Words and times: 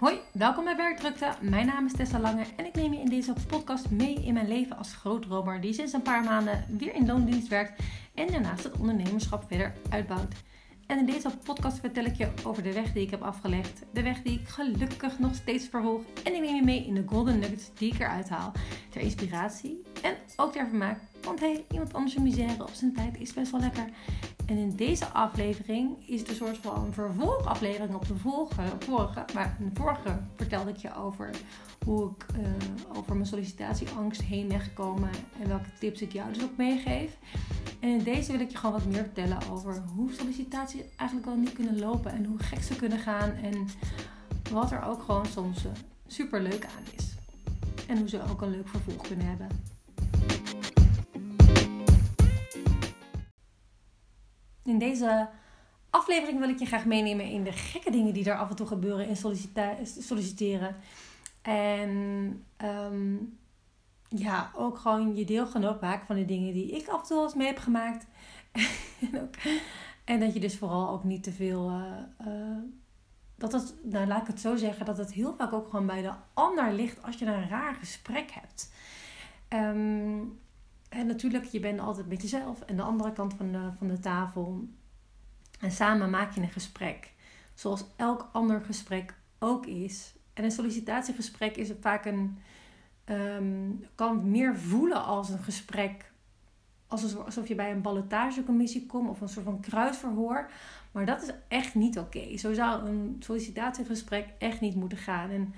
Hoi, 0.00 0.18
welkom 0.32 0.64
bij 0.64 0.76
Werkdrukte. 0.76 1.32
Mijn 1.40 1.66
naam 1.66 1.86
is 1.86 1.92
Tessa 1.92 2.20
Lange 2.20 2.44
en 2.56 2.66
ik 2.66 2.74
neem 2.74 2.92
je 2.92 3.00
in 3.00 3.08
deze 3.08 3.32
podcast 3.46 3.90
mee 3.90 4.14
in 4.14 4.34
mijn 4.34 4.48
leven 4.48 4.76
als 4.76 4.94
grootromer 4.94 5.60
die 5.60 5.72
sinds 5.72 5.92
een 5.92 6.02
paar 6.02 6.24
maanden 6.24 6.64
weer 6.78 6.94
in 6.94 7.06
loondienst 7.06 7.48
werkt 7.48 7.82
en 8.14 8.26
daarnaast 8.26 8.64
het 8.64 8.78
ondernemerschap 8.78 9.44
verder 9.48 9.72
uitbouwt. 9.90 10.34
En 10.86 10.98
in 10.98 11.06
deze 11.06 11.30
podcast 11.44 11.78
vertel 11.78 12.04
ik 12.04 12.14
je 12.14 12.28
over 12.44 12.62
de 12.62 12.72
weg 12.72 12.92
die 12.92 13.02
ik 13.02 13.10
heb 13.10 13.22
afgelegd, 13.22 13.82
de 13.92 14.02
weg 14.02 14.22
die 14.22 14.40
ik 14.40 14.48
gelukkig 14.48 15.18
nog 15.18 15.34
steeds 15.34 15.68
vervolg 15.68 16.02
en 16.24 16.34
ik 16.34 16.40
neem 16.40 16.54
je 16.54 16.64
mee 16.64 16.86
in 16.86 16.94
de 16.94 17.04
golden 17.06 17.38
nuggets 17.38 17.70
die 17.74 17.92
ik 17.92 18.00
eruit 18.00 18.28
haal, 18.28 18.52
ter 18.90 19.00
inspiratie 19.00 19.82
en 20.02 20.14
ook 20.36 20.52
ter 20.52 20.68
vermaak. 20.68 21.09
Want 21.22 21.40
hey, 21.40 21.64
iemand 21.70 21.92
anders 21.92 22.16
een 22.16 22.22
misère 22.22 22.62
op 22.62 22.72
zijn 22.72 22.92
tijd 22.92 23.18
is 23.18 23.32
best 23.32 23.50
wel 23.50 23.60
lekker. 23.60 23.88
En 24.46 24.56
in 24.56 24.76
deze 24.76 25.06
aflevering 25.06 26.08
is 26.08 26.20
het 26.20 26.28
een 26.28 26.34
soort 26.34 26.58
van 26.58 26.92
vervolgaflevering 26.92 27.94
op 27.94 28.06
de 28.06 28.16
vorige. 28.16 28.62
vorige 28.78 29.24
maar 29.34 29.56
in 29.58 29.68
de 29.68 29.80
vorige 29.80 30.20
vertelde 30.36 30.70
ik 30.70 30.76
je 30.76 30.94
over 30.94 31.30
hoe 31.84 32.10
ik 32.10 32.26
uh, 32.36 32.96
over 32.96 33.14
mijn 33.14 33.26
sollicitatieangst 33.26 34.22
heen 34.22 34.48
ben 34.48 34.60
gekomen 34.60 35.10
en 35.40 35.48
welke 35.48 35.68
tips 35.78 36.02
ik 36.02 36.12
jou 36.12 36.32
dus 36.32 36.42
ook 36.42 36.56
meegeef. 36.56 37.16
En 37.80 37.88
in 37.88 38.02
deze 38.02 38.32
wil 38.32 38.40
ik 38.40 38.50
je 38.50 38.56
gewoon 38.56 38.74
wat 38.74 38.84
meer 38.84 39.02
vertellen 39.02 39.38
over 39.50 39.82
hoe 39.94 40.12
sollicitaties 40.12 40.82
eigenlijk 40.96 41.28
wel 41.28 41.36
niet 41.36 41.52
kunnen 41.52 41.78
lopen 41.78 42.12
en 42.12 42.24
hoe 42.24 42.38
gek 42.38 42.62
ze 42.62 42.76
kunnen 42.76 42.98
gaan 42.98 43.30
en 43.30 43.68
wat 44.50 44.72
er 44.72 44.84
ook 44.84 45.02
gewoon 45.02 45.26
soms 45.26 45.64
uh, 45.64 45.70
super 46.06 46.42
leuk 46.42 46.64
aan 46.64 46.84
is. 46.96 47.14
En 47.86 47.98
hoe 47.98 48.08
ze 48.08 48.22
ook 48.30 48.42
een 48.42 48.50
leuk 48.50 48.68
vervolg 48.68 49.06
kunnen 49.06 49.26
hebben. 49.26 49.48
In 54.70 54.78
deze 54.78 55.28
aflevering 55.90 56.38
wil 56.38 56.48
ik 56.48 56.58
je 56.58 56.66
graag 56.66 56.84
meenemen 56.84 57.24
in 57.24 57.44
de 57.44 57.52
gekke 57.52 57.90
dingen 57.90 58.14
die 58.14 58.30
er 58.30 58.36
af 58.36 58.50
en 58.50 58.56
toe 58.56 58.66
gebeuren 58.66 59.08
in 59.08 59.16
solliciteren. 59.84 60.76
En 61.42 61.90
um, 62.64 63.38
ja, 64.08 64.50
ook 64.54 64.78
gewoon 64.78 65.16
je 65.16 65.24
deelgenoot 65.24 65.80
maken 65.80 66.06
van 66.06 66.16
de 66.16 66.24
dingen 66.24 66.52
die 66.52 66.70
ik 66.70 66.88
af 66.88 67.00
en 67.00 67.06
toe 67.06 67.16
al 67.16 67.24
eens 67.24 67.34
mee 67.34 67.46
heb 67.46 67.58
gemaakt. 67.58 68.06
en, 69.12 69.22
ook, 69.22 69.34
en, 70.04 70.20
dat 70.20 70.34
je 70.34 70.40
dus 70.40 70.58
vooral 70.58 70.88
ook 70.88 71.04
niet 71.04 71.22
te 71.22 71.32
veel. 71.32 71.70
Uh, 72.26 72.56
dat 73.36 73.52
het, 73.52 73.74
nou 73.82 74.06
laat 74.06 74.20
ik 74.20 74.26
het 74.26 74.40
zo 74.40 74.56
zeggen, 74.56 74.86
dat 74.86 74.98
het 74.98 75.12
heel 75.12 75.34
vaak 75.38 75.52
ook 75.52 75.70
gewoon 75.70 75.86
bij 75.86 76.02
de 76.02 76.12
ander 76.34 76.72
ligt 76.72 77.02
als 77.02 77.16
je 77.16 77.26
een 77.26 77.48
raar 77.48 77.74
gesprek 77.74 78.30
hebt. 78.30 78.72
Um, 79.48 80.38
en 80.90 81.06
natuurlijk, 81.06 81.44
je 81.44 81.60
bent 81.60 81.80
altijd 81.80 82.08
met 82.08 82.22
jezelf 82.22 82.60
en 82.60 82.76
de 82.76 82.82
andere 82.82 83.12
kant 83.12 83.34
van 83.34 83.52
de, 83.52 83.70
van 83.78 83.88
de 83.88 83.98
tafel. 83.98 84.68
En 85.60 85.70
samen 85.70 86.10
maak 86.10 86.34
je 86.34 86.40
een 86.40 86.48
gesprek. 86.48 87.12
Zoals 87.54 87.84
elk 87.96 88.28
ander 88.32 88.60
gesprek 88.60 89.14
ook 89.38 89.66
is. 89.66 90.14
En 90.34 90.44
een 90.44 90.50
sollicitatiegesprek 90.50 91.56
is 91.56 91.72
vaak 91.80 92.04
een. 92.04 92.38
Um, 93.04 93.84
kan 93.94 94.30
meer 94.30 94.56
voelen 94.56 95.04
als 95.04 95.28
een 95.28 95.42
gesprek. 95.42 96.12
Alsof 96.86 97.48
je 97.48 97.54
bij 97.54 97.70
een 97.70 97.82
ballotagecommissie 97.82 98.86
komt 98.86 99.08
of 99.08 99.20
een 99.20 99.28
soort 99.28 99.44
van 99.44 99.60
kruisverhoor. 99.60 100.50
Maar 100.92 101.06
dat 101.06 101.22
is 101.22 101.30
echt 101.48 101.74
niet 101.74 101.98
oké. 101.98 102.36
Zo 102.36 102.52
zou 102.52 102.88
een 102.88 103.16
sollicitatiegesprek 103.18 104.28
echt 104.38 104.60
niet 104.60 104.74
moeten 104.74 104.98
gaan. 104.98 105.30
En 105.30 105.54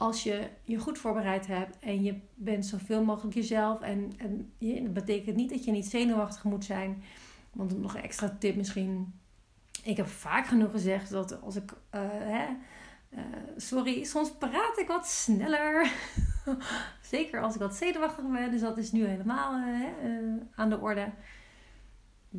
als 0.00 0.22
je 0.22 0.48
je 0.64 0.78
goed 0.78 0.98
voorbereid 0.98 1.46
hebt 1.46 1.78
en 1.78 2.02
je 2.02 2.20
bent 2.34 2.66
zoveel 2.66 3.04
mogelijk 3.04 3.34
jezelf. 3.34 3.80
En, 3.80 4.12
en 4.16 4.52
je, 4.58 4.82
dat 4.82 4.92
betekent 4.92 5.36
niet 5.36 5.50
dat 5.50 5.64
je 5.64 5.70
niet 5.70 5.86
zenuwachtig 5.86 6.44
moet 6.44 6.64
zijn. 6.64 7.02
Want 7.52 7.80
nog 7.80 7.94
een 7.94 8.02
extra 8.02 8.36
tip 8.38 8.56
misschien. 8.56 9.14
Ik 9.82 9.96
heb 9.96 10.06
vaak 10.06 10.46
genoeg 10.46 10.70
gezegd 10.70 11.10
dat 11.10 11.42
als 11.42 11.56
ik. 11.56 11.72
Uh, 11.72 12.00
hè, 12.10 12.46
uh, 13.10 13.20
sorry, 13.56 14.04
soms 14.04 14.32
praat 14.38 14.78
ik 14.78 14.86
wat 14.86 15.06
sneller. 15.06 15.92
Zeker 17.12 17.40
als 17.40 17.54
ik 17.54 17.60
wat 17.60 17.74
zenuwachtig 17.74 18.24
ben. 18.32 18.50
Dus 18.50 18.60
dat 18.60 18.78
is 18.78 18.92
nu 18.92 19.04
helemaal 19.04 19.58
uh, 19.58 19.86
aan 20.54 20.70
de 20.70 20.80
orde. 20.80 21.10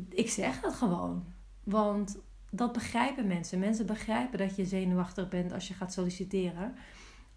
Ik 0.08 0.30
zeg 0.30 0.60
dat 0.60 0.74
gewoon. 0.74 1.24
Want 1.64 2.18
dat 2.50 2.72
begrijpen 2.72 3.26
mensen. 3.26 3.58
Mensen 3.58 3.86
begrijpen 3.86 4.38
dat 4.38 4.56
je 4.56 4.64
zenuwachtig 4.64 5.28
bent 5.28 5.52
als 5.52 5.68
je 5.68 5.74
gaat 5.74 5.92
solliciteren. 5.92 6.74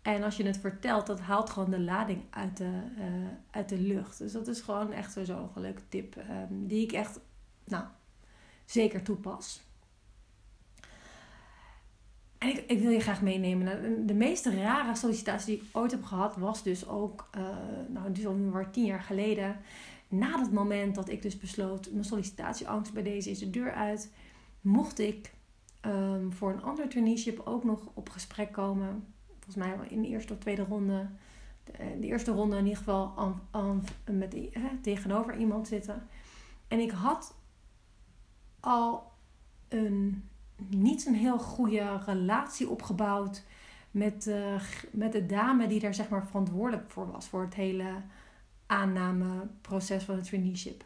En 0.05 0.23
als 0.23 0.37
je 0.37 0.45
het 0.45 0.57
vertelt, 0.57 1.07
dat 1.07 1.19
haalt 1.19 1.49
gewoon 1.49 1.69
de 1.69 1.79
lading 1.79 2.21
uit 2.29 2.57
de, 2.57 2.81
uh, 2.97 3.03
uit 3.51 3.69
de 3.69 3.79
lucht. 3.79 4.17
Dus 4.17 4.31
dat 4.31 4.47
is 4.47 4.61
gewoon 4.61 4.91
echt 4.91 5.15
een 5.15 5.49
leuke 5.55 5.81
tip. 5.89 6.15
Um, 6.15 6.67
die 6.67 6.83
ik 6.83 6.91
echt, 6.91 7.19
nou, 7.63 7.85
zeker 8.65 9.03
toepas. 9.03 9.61
En 12.37 12.49
ik, 12.49 12.63
ik 12.67 12.79
wil 12.79 12.91
je 12.91 12.99
graag 12.99 13.21
meenemen. 13.21 14.05
De 14.07 14.13
meest 14.13 14.45
rare 14.45 14.95
sollicitatie 14.95 15.57
die 15.57 15.65
ik 15.65 15.77
ooit 15.77 15.91
heb 15.91 16.03
gehad, 16.03 16.35
was 16.35 16.63
dus 16.63 16.87
ook, 16.87 17.29
uh, 17.37 17.47
nou, 17.87 18.11
dus 18.11 18.25
al 18.25 18.65
tien 18.71 18.85
jaar 18.85 19.01
geleden. 19.01 19.57
Na 20.07 20.39
het 20.39 20.51
moment 20.51 20.95
dat 20.95 21.09
ik 21.09 21.21
dus 21.21 21.37
besloot, 21.37 21.91
mijn 21.91 22.05
sollicitatieangst 22.05 22.93
bij 22.93 23.03
deze 23.03 23.29
is 23.29 23.39
de 23.39 23.49
deur 23.49 23.73
uit, 23.73 24.11
mocht 24.61 24.99
ik 24.99 25.33
um, 25.85 26.33
voor 26.33 26.51
een 26.51 26.63
ander 26.63 26.89
traineeship 26.89 27.41
ook 27.45 27.63
nog 27.63 27.79
op 27.93 28.09
gesprek 28.09 28.51
komen 28.51 29.13
volgens 29.45 29.65
mij 29.65 29.87
in 29.87 30.01
de 30.01 30.07
eerste 30.07 30.33
of 30.33 30.39
tweede 30.39 30.63
ronde. 30.63 31.07
De, 31.63 31.71
eh, 31.71 32.01
eerste 32.01 32.31
ronde 32.31 32.57
in 32.57 32.63
ieder 32.63 32.77
geval 32.77 33.35
met, 34.11 34.33
hè, 34.51 34.77
tegenover 34.81 35.37
iemand 35.37 35.67
zitten. 35.67 36.07
En 36.67 36.79
ik 36.79 36.91
had 36.91 37.35
al 38.59 39.11
een, 39.67 40.29
niet 40.67 41.05
een 41.05 41.15
heel 41.15 41.39
goede 41.39 41.99
relatie 42.05 42.69
opgebouwd 42.69 43.43
met, 43.91 44.27
uh, 44.27 44.61
met 44.91 45.11
de 45.11 45.25
dame 45.25 45.67
die 45.67 45.79
daar 45.79 45.93
zeg 45.93 46.09
maar 46.09 46.27
verantwoordelijk 46.27 46.91
voor 46.91 47.11
was. 47.11 47.27
Voor 47.27 47.41
het 47.41 47.53
hele 47.53 48.01
aannameproces 48.65 50.03
van 50.03 50.15
het 50.15 50.25
traineeship. 50.25 50.83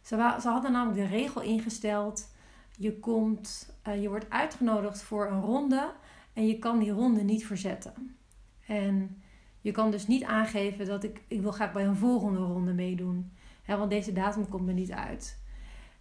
Ze, 0.00 0.36
ze 0.40 0.48
hadden 0.48 0.72
namelijk 0.72 1.10
de 1.10 1.16
regel 1.16 1.40
ingesteld. 1.40 2.28
Je, 2.76 2.98
komt, 2.98 3.74
uh, 3.88 4.02
je 4.02 4.08
wordt 4.08 4.30
uitgenodigd 4.30 5.02
voor 5.02 5.26
een 5.26 5.40
ronde 5.40 5.92
en 6.36 6.46
je 6.46 6.58
kan 6.58 6.78
die 6.78 6.90
ronde 6.90 7.22
niet 7.22 7.46
verzetten. 7.46 8.16
En 8.66 9.22
je 9.60 9.70
kan 9.70 9.90
dus 9.90 10.06
niet 10.06 10.24
aangeven 10.24 10.86
dat 10.86 11.04
ik, 11.04 11.22
ik 11.28 11.40
wil 11.40 11.52
graag 11.52 11.72
bij 11.72 11.84
een 11.84 11.96
volgende 11.96 12.38
ronde 12.38 12.72
meedoen. 12.72 13.32
Hè, 13.62 13.76
want 13.76 13.90
deze 13.90 14.12
datum 14.12 14.48
komt 14.48 14.66
me 14.66 14.72
niet 14.72 14.92
uit. 14.92 15.38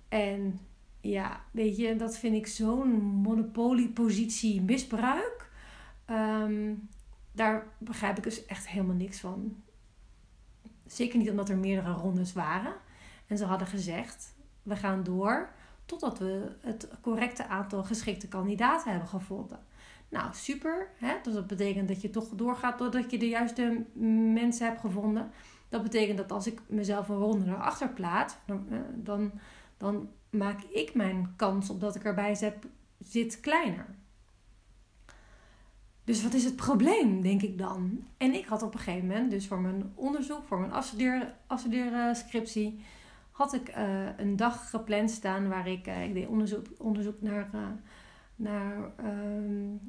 En 0.09 0.59
ja, 1.01 1.41
weet 1.51 1.77
je, 1.77 1.95
dat 1.95 2.17
vind 2.17 2.35
ik 2.35 2.47
zo'n 2.47 2.89
monopoliepositie 3.01 4.61
misbruik. 4.61 5.51
Ehm, 6.05 6.73
daar 7.31 7.67
begrijp 7.77 8.17
ik 8.17 8.23
dus 8.23 8.45
echt 8.45 8.67
helemaal 8.67 8.95
niks 8.95 9.19
van. 9.19 9.63
Zeker 10.85 11.17
niet 11.17 11.29
omdat 11.29 11.49
er 11.49 11.57
meerdere 11.57 11.91
rondes 11.91 12.33
waren. 12.33 12.73
En 13.27 13.37
ze 13.37 13.45
hadden 13.45 13.67
gezegd, 13.67 14.35
we 14.63 14.75
gaan 14.75 15.03
door 15.03 15.49
totdat 15.85 16.19
we 16.19 16.55
het 16.61 16.89
correcte 17.01 17.47
aantal 17.47 17.83
geschikte 17.83 18.27
kandidaten 18.27 18.91
hebben 18.91 19.09
gevonden. 19.09 19.59
Nou, 20.15 20.33
super. 20.33 20.89
Hè? 20.97 21.13
Dus 21.23 21.33
dat 21.33 21.47
betekent 21.47 21.87
dat 21.87 22.01
je 22.01 22.09
toch 22.09 22.29
doorgaat 22.29 22.77
doordat 22.77 23.11
je 23.11 23.17
de 23.17 23.27
juiste 23.27 23.85
mensen 24.33 24.67
hebt 24.67 24.79
gevonden. 24.79 25.31
Dat 25.69 25.83
betekent 25.83 26.17
dat 26.17 26.31
als 26.31 26.47
ik 26.47 26.61
mezelf 26.67 27.09
een 27.09 27.15
ronde 27.15 27.45
naar 27.45 27.61
achter 27.61 27.89
plaat, 27.89 28.37
dan, 28.45 28.65
eh, 28.69 28.77
dan, 28.95 29.31
dan 29.77 30.09
maak 30.29 30.61
ik 30.61 30.93
mijn 30.93 31.33
kans 31.35 31.69
op 31.69 31.79
dat 31.79 31.95
ik 31.95 32.03
erbij 32.03 32.53
zit, 32.99 33.39
kleiner. 33.39 33.85
Dus 36.03 36.23
wat 36.23 36.33
is 36.33 36.43
het 36.43 36.55
probleem, 36.55 37.21
denk 37.21 37.41
ik 37.41 37.57
dan? 37.57 38.07
En 38.17 38.33
ik 38.33 38.45
had 38.45 38.63
op 38.63 38.73
een 38.73 38.79
gegeven 38.79 39.07
moment, 39.07 39.31
dus 39.31 39.47
voor 39.47 39.59
mijn 39.59 39.91
onderzoek, 39.95 40.43
voor 40.43 40.59
mijn 40.59 40.71
afstudeer, 40.71 41.33
had 43.31 43.53
ik 43.53 43.77
uh, 43.77 44.17
een 44.17 44.35
dag 44.35 44.69
gepland 44.69 45.11
staan 45.11 45.47
waar 45.47 45.67
ik, 45.67 45.87
uh, 45.87 46.03
ik 46.03 46.13
deed 46.13 46.27
onderzoek, 46.27 46.65
onderzoek 46.77 47.21
naar, 47.21 47.49
naar 48.35 48.91
um, 49.05 49.79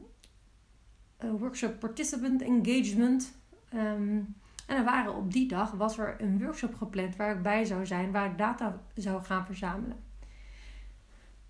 workshop 1.18 1.78
participant 1.78 2.42
engagement. 2.42 3.32
Um, 3.74 4.34
en 4.66 4.76
er 4.76 4.84
waren 4.84 5.14
op 5.14 5.32
die 5.32 5.48
dag 5.48 5.70
was 5.70 5.98
er 5.98 6.16
een 6.18 6.42
workshop 6.42 6.74
gepland 6.74 7.16
waar 7.16 7.36
ik 7.36 7.42
bij 7.42 7.64
zou 7.64 7.86
zijn, 7.86 8.12
waar 8.12 8.30
ik 8.30 8.38
data 8.38 8.80
zou 8.94 9.22
gaan 9.22 9.46
verzamelen. 9.46 9.96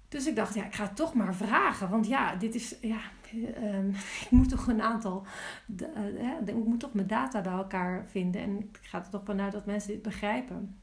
Dus 0.08 0.26
ik 0.26 0.36
dacht, 0.36 0.54
ja, 0.54 0.64
ik 0.64 0.74
ga 0.74 0.82
het 0.82 0.96
toch 0.96 1.14
maar 1.14 1.34
vragen. 1.34 1.90
Want 1.90 2.06
ja, 2.06 2.36
dit 2.36 2.54
is, 2.54 2.76
ja, 2.80 3.00
um, 3.62 3.88
ik 4.24 4.30
moet 4.30 4.48
toch 4.48 4.66
een 4.66 4.82
aantal, 4.82 5.26
uh, 5.76 6.48
ik 6.48 6.54
moet 6.54 6.80
toch 6.80 6.92
mijn 6.92 7.06
data 7.06 7.40
bij 7.40 7.52
elkaar 7.52 8.06
vinden. 8.06 8.40
En 8.40 8.58
ik 8.58 8.78
ga 8.82 8.98
er 8.98 9.08
toch 9.08 9.24
vanuit 9.24 9.52
dat 9.52 9.66
mensen 9.66 9.92
dit 9.92 10.02
begrijpen. 10.02 10.76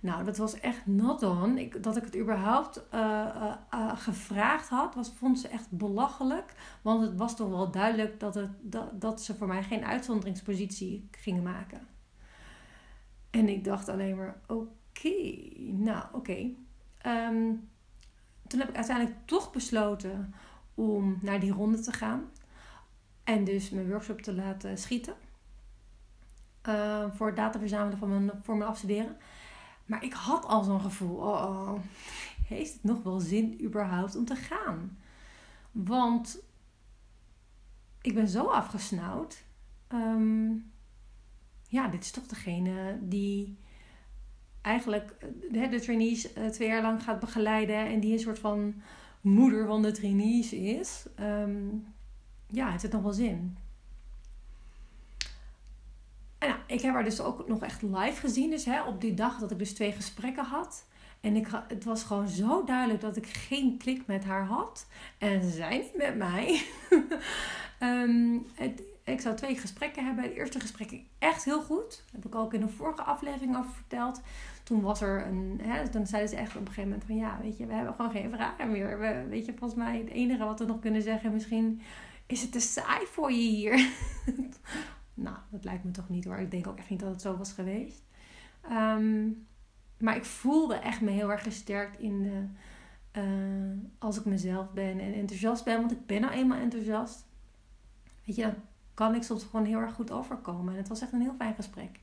Nou, 0.00 0.24
dat 0.24 0.36
was 0.36 0.60
echt 0.60 0.86
not 0.86 1.22
on. 1.22 1.58
Ik, 1.58 1.82
dat 1.82 1.96
ik 1.96 2.04
het 2.04 2.16
überhaupt 2.16 2.82
uh, 2.94 3.00
uh, 3.00 3.54
uh, 3.74 3.96
gevraagd 3.96 4.68
had, 4.68 4.94
was, 4.94 5.12
vond 5.16 5.38
ze 5.38 5.48
echt 5.48 5.70
belachelijk. 5.70 6.54
Want 6.82 7.02
het 7.02 7.16
was 7.16 7.36
toch 7.36 7.48
wel 7.48 7.70
duidelijk 7.70 8.20
dat, 8.20 8.34
het, 8.34 8.50
dat, 8.60 9.00
dat 9.00 9.22
ze 9.22 9.34
voor 9.34 9.46
mij 9.46 9.62
geen 9.62 9.84
uitzonderingspositie 9.84 11.08
gingen 11.10 11.42
maken. 11.42 11.86
En 13.30 13.48
ik 13.48 13.64
dacht 13.64 13.88
alleen 13.88 14.16
maar, 14.16 14.40
oké, 14.46 15.12
nou 15.58 16.04
oké. 16.12 16.50
Um, 17.06 17.68
toen 18.46 18.60
heb 18.60 18.68
ik 18.68 18.76
uiteindelijk 18.76 19.16
toch 19.24 19.52
besloten 19.52 20.34
om 20.74 21.18
naar 21.22 21.40
die 21.40 21.52
ronde 21.52 21.80
te 21.80 21.92
gaan. 21.92 22.30
En 23.24 23.44
dus 23.44 23.70
mijn 23.70 23.88
workshop 23.88 24.20
te 24.20 24.34
laten 24.34 24.78
schieten. 24.78 25.14
Voor 27.10 27.26
het 27.26 27.36
data 27.36 27.58
verzamelen 27.58 27.98
van 27.98 28.08
mijn, 28.08 28.30
voor 28.42 28.56
mijn 28.56 28.70
afstuderen. 28.70 29.16
Maar 29.90 30.04
ik 30.04 30.12
had 30.12 30.46
al 30.46 30.62
zo'n 30.62 30.80
gevoel. 30.80 31.16
Oh, 31.16 31.26
oh, 31.26 31.78
heeft 32.46 32.72
het 32.72 32.84
nog 32.84 33.02
wel 33.02 33.20
zin 33.20 33.60
überhaupt 33.62 34.16
om 34.16 34.24
te 34.24 34.36
gaan? 34.36 34.98
Want 35.72 36.42
ik 38.02 38.14
ben 38.14 38.28
zo 38.28 38.44
afgesnauwd. 38.44 39.44
Ehm, 39.86 40.50
ja, 41.68 41.88
dit 41.88 42.04
is 42.04 42.10
toch 42.10 42.26
degene 42.26 42.98
die 43.02 43.58
eigenlijk 44.60 45.16
de, 45.50 45.68
de 45.68 45.80
trainees 45.80 46.32
eh, 46.32 46.46
twee 46.46 46.68
jaar 46.68 46.82
lang 46.82 47.02
gaat 47.02 47.20
begeleiden. 47.20 47.86
En 47.86 48.00
die 48.00 48.12
een 48.12 48.18
soort 48.18 48.38
van 48.38 48.74
moeder 49.20 49.66
van 49.66 49.82
de 49.82 49.92
trainees 49.92 50.52
is. 50.52 51.06
Um, 51.20 51.86
ja, 52.46 52.70
heeft 52.70 52.82
het 52.82 52.92
nog 52.92 53.02
wel 53.02 53.12
zin? 53.12 53.56
En 56.40 56.56
ik 56.66 56.80
heb 56.80 56.92
haar 56.92 57.04
dus 57.04 57.20
ook 57.20 57.48
nog 57.48 57.62
echt 57.62 57.82
live 57.82 58.20
gezien. 58.20 58.50
Dus 58.50 58.64
hè, 58.64 58.82
op 58.82 59.00
die 59.00 59.14
dag 59.14 59.38
dat 59.38 59.50
ik 59.50 59.58
dus 59.58 59.74
twee 59.74 59.92
gesprekken 59.92 60.44
had. 60.44 60.84
En 61.20 61.36
ik, 61.36 61.48
het 61.68 61.84
was 61.84 62.02
gewoon 62.02 62.28
zo 62.28 62.64
duidelijk 62.64 63.00
dat 63.00 63.16
ik 63.16 63.26
geen 63.26 63.78
klik 63.78 64.06
met 64.06 64.24
haar 64.24 64.44
had. 64.44 64.86
En 65.18 65.50
zij 65.50 65.78
niet 65.78 65.96
met 65.96 66.16
mij. 66.16 66.62
Het, 68.54 68.82
ik 69.04 69.20
zou 69.20 69.36
twee 69.36 69.56
gesprekken 69.56 70.04
hebben. 70.04 70.24
Het 70.24 70.32
eerste 70.32 70.60
gesprek 70.60 70.88
ging 70.88 71.06
echt 71.18 71.44
heel 71.44 71.62
goed. 71.62 72.04
Heb 72.12 72.24
ik 72.24 72.34
ook 72.34 72.54
in 72.54 72.62
een 72.62 72.70
vorige 72.70 73.02
aflevering 73.02 73.56
over 73.56 73.70
verteld. 73.70 74.20
Toen 74.62 74.80
was 74.80 75.00
er 75.00 75.26
een. 75.26 75.60
Hè, 75.62 75.90
dan 75.90 76.06
zeiden 76.06 76.30
ze 76.30 76.36
echt 76.36 76.56
op 76.56 76.60
een 76.60 76.66
gegeven 76.66 76.88
moment 76.90 77.06
van 77.06 77.16
ja, 77.16 77.38
weet 77.42 77.58
je, 77.58 77.66
we 77.66 77.72
hebben 77.74 77.94
gewoon 77.94 78.10
geen 78.10 78.30
vragen 78.30 78.70
meer. 78.70 78.98
We, 78.98 79.26
weet 79.28 79.46
je, 79.46 79.54
volgens 79.58 79.80
mij 79.80 79.98
het 79.98 80.08
enige 80.08 80.44
wat 80.44 80.58
we 80.58 80.64
nog 80.64 80.80
kunnen 80.80 81.02
zeggen, 81.02 81.32
misschien 81.32 81.80
is 82.26 82.42
het 82.42 82.52
te 82.52 82.60
saai 82.60 83.06
voor 83.06 83.32
je 83.32 83.48
hier. 83.48 83.88
nou, 85.22 85.36
dat 85.50 85.64
lijkt 85.64 85.84
me 85.84 85.90
toch 85.90 86.08
niet 86.08 86.24
hoor. 86.24 86.38
Ik 86.38 86.50
denk 86.50 86.66
ook 86.66 86.78
echt 86.78 86.90
niet 86.90 87.00
dat 87.00 87.10
het 87.10 87.20
zo 87.20 87.36
was 87.36 87.52
geweest. 87.52 88.02
Ehm, 88.60 89.28
maar 89.98 90.16
ik 90.16 90.24
voelde 90.24 90.74
echt 90.74 91.00
me 91.00 91.10
heel 91.10 91.30
erg 91.30 91.42
gesterkt 91.42 91.98
in 91.98 92.22
de. 92.22 92.44
Uh, 93.12 93.78
als 93.98 94.18
ik 94.18 94.24
mezelf 94.24 94.70
ben 94.72 95.00
en 95.00 95.14
enthousiast 95.14 95.64
ben, 95.64 95.78
want 95.78 95.92
ik 95.92 96.06
ben 96.06 96.20
nou 96.20 96.32
eenmaal 96.32 96.58
enthousiast. 96.58 97.26
Weet 98.24 98.36
je, 98.36 98.42
dan 98.42 98.54
kan 98.94 99.14
ik 99.14 99.22
soms 99.22 99.44
gewoon 99.44 99.66
heel 99.66 99.78
erg 99.78 99.94
goed 99.94 100.10
overkomen. 100.10 100.72
En 100.72 100.78
het 100.78 100.88
was 100.88 101.00
echt 101.00 101.12
een 101.12 101.20
heel 101.20 101.34
fijn 101.38 101.54
gesprek. 101.54 102.00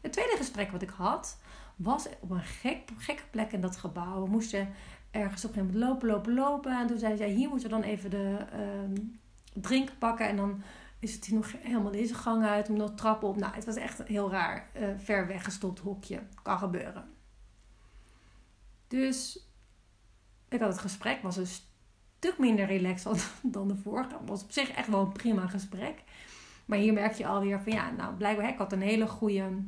Het 0.00 0.12
tweede 0.12 0.36
gesprek 0.36 0.70
wat 0.70 0.82
ik 0.82 0.90
had, 0.90 1.38
was 1.76 2.08
op 2.20 2.30
een 2.30 2.42
gek, 2.42 2.90
gekke 2.96 3.22
plek 3.30 3.52
in 3.52 3.60
dat 3.60 3.76
gebouw. 3.76 4.22
We 4.22 4.30
moesten 4.30 4.68
ergens 5.10 5.44
op 5.44 5.50
een 5.50 5.56
gegeven 5.56 5.78
moment 5.78 5.90
lopen, 5.90 6.08
lopen, 6.08 6.34
lopen. 6.34 6.80
En 6.80 6.86
toen 6.86 6.98
zei 6.98 7.16
zij, 7.16 7.30
hier 7.30 7.48
moeten 7.48 7.68
we 7.68 7.74
dan 7.74 7.84
even 7.84 8.10
de 8.10 8.46
uh, 8.54 9.00
drink 9.62 9.90
pakken. 9.98 10.28
En 10.28 10.36
dan 10.36 10.62
is 11.00 11.14
het 11.14 11.24
hier 11.24 11.34
nog 11.34 11.52
helemaal 11.58 11.92
deze 11.92 12.14
gang 12.14 12.44
uit, 12.44 12.68
om 12.68 12.76
nog 12.76 12.94
trappen 12.94 13.28
op. 13.28 13.36
Nou, 13.36 13.54
het 13.54 13.64
was 13.64 13.76
echt 13.76 13.98
een 13.98 14.06
heel 14.06 14.30
raar, 14.30 14.70
uh, 14.76 14.88
ver 14.96 15.26
weggestopt 15.26 15.78
hokje. 15.78 16.22
Kan 16.42 16.58
gebeuren. 16.58 17.04
Dus 18.88 19.46
ik 20.48 20.60
had 20.60 20.68
het 20.72 20.78
gesprek, 20.78 21.22
was 21.22 21.36
een 21.36 21.46
stuk 21.46 22.38
minder 22.38 22.66
relaxed 22.66 23.30
dan 23.42 23.68
de 23.68 23.76
vorige. 23.76 24.16
Het 24.18 24.28
was 24.28 24.42
op 24.42 24.50
zich 24.50 24.70
echt 24.70 24.88
wel 24.88 25.00
een 25.00 25.12
prima 25.12 25.46
gesprek. 25.46 26.02
Maar 26.64 26.78
hier 26.78 26.92
merk 26.92 27.12
je 27.12 27.26
alweer 27.26 27.60
van 27.60 27.72
ja, 27.72 27.90
nou 27.90 28.14
blijkbaar 28.14 28.48
ik 28.48 28.58
had 28.58 28.72
een 28.72 28.82
hele 28.82 29.06
goede, 29.06 29.62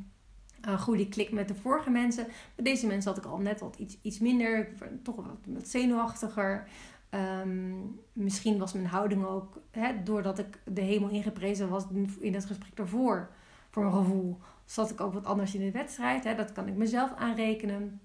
goede 0.79 1.09
klik 1.09 1.33
met 1.33 1.49
de 1.49 1.55
vorige 1.55 1.91
mensen. 1.91 2.27
Met 2.57 2.65
deze 2.65 2.87
mensen 2.87 3.11
had 3.13 3.25
ik 3.25 3.31
al 3.31 3.39
net 3.39 3.61
wat 3.61 3.77
iets, 3.77 3.99
iets 4.03 4.19
minder, 4.19 4.69
toch 5.03 5.17
wat, 5.17 5.39
wat 5.47 5.69
zenuwachtiger. 5.69 6.69
Ehm, 7.13 7.75
misschien 8.13 8.59
was 8.59 8.73
mijn 8.73 8.87
houding 8.87 9.25
ook, 9.25 9.61
hè, 9.71 10.03
doordat 10.03 10.39
ik 10.39 10.61
de 10.65 10.81
hemel 10.81 11.09
ingeprezen 11.09 11.69
was 11.69 11.85
in 12.21 12.35
het 12.35 12.45
gesprek 12.45 12.77
daarvoor, 12.77 13.31
voor 13.71 13.83
mijn 13.83 13.95
gevoel, 13.95 14.39
zat 14.65 14.91
ik 14.91 15.01
ook 15.01 15.13
wat 15.13 15.25
anders 15.25 15.55
in 15.55 15.61
de 15.61 15.71
wedstrijd. 15.71 16.25
Hè, 16.25 16.35
dat 16.35 16.53
kan 16.53 16.69
ik 16.69 16.77
mezelf 16.77 17.15
aanrekenen. 17.17 18.01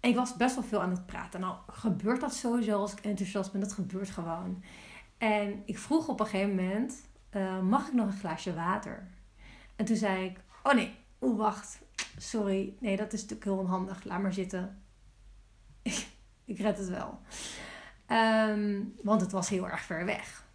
En 0.00 0.10
ik 0.10 0.16
was 0.16 0.36
best 0.36 0.54
wel 0.54 0.64
veel 0.64 0.82
aan 0.82 0.90
het 0.90 1.06
praten. 1.06 1.40
Nou, 1.40 1.56
gebeurt 1.66 2.20
dat 2.20 2.34
sowieso 2.34 2.80
als 2.80 2.92
ik 2.92 3.00
enthousiast 3.00 3.52
ben? 3.52 3.60
Dat 3.60 3.72
gebeurt 3.72 4.10
gewoon. 4.10 4.62
En 5.18 5.62
ik 5.64 5.78
vroeg 5.78 6.08
op 6.08 6.20
een 6.20 6.26
gegeven 6.26 6.54
moment 6.54 7.08
uh, 7.30 7.60
mag 7.60 7.86
ik 7.86 7.94
nog 7.94 8.06
een 8.06 8.18
glaasje 8.18 8.54
water? 8.54 9.08
En 9.76 9.84
toen 9.84 9.96
zei 9.96 10.24
ik, 10.24 10.40
oh 10.62 10.74
nee, 10.74 10.94
oeh 11.20 11.38
wacht, 11.38 11.78
sorry, 12.18 12.74
nee 12.80 12.96
dat 12.96 13.12
is 13.12 13.20
natuurlijk 13.20 13.50
heel 13.50 13.58
onhandig, 13.58 14.04
laat 14.04 14.22
maar 14.22 14.32
zitten. 14.32 14.82
ik 16.44 16.58
red 16.58 16.78
het 16.78 16.88
wel. 16.88 17.18
Um, 18.48 18.94
want 19.02 19.20
het 19.20 19.32
was 19.32 19.48
heel 19.48 19.68
erg 19.68 19.80
ver 19.80 20.04
weg. 20.04 20.46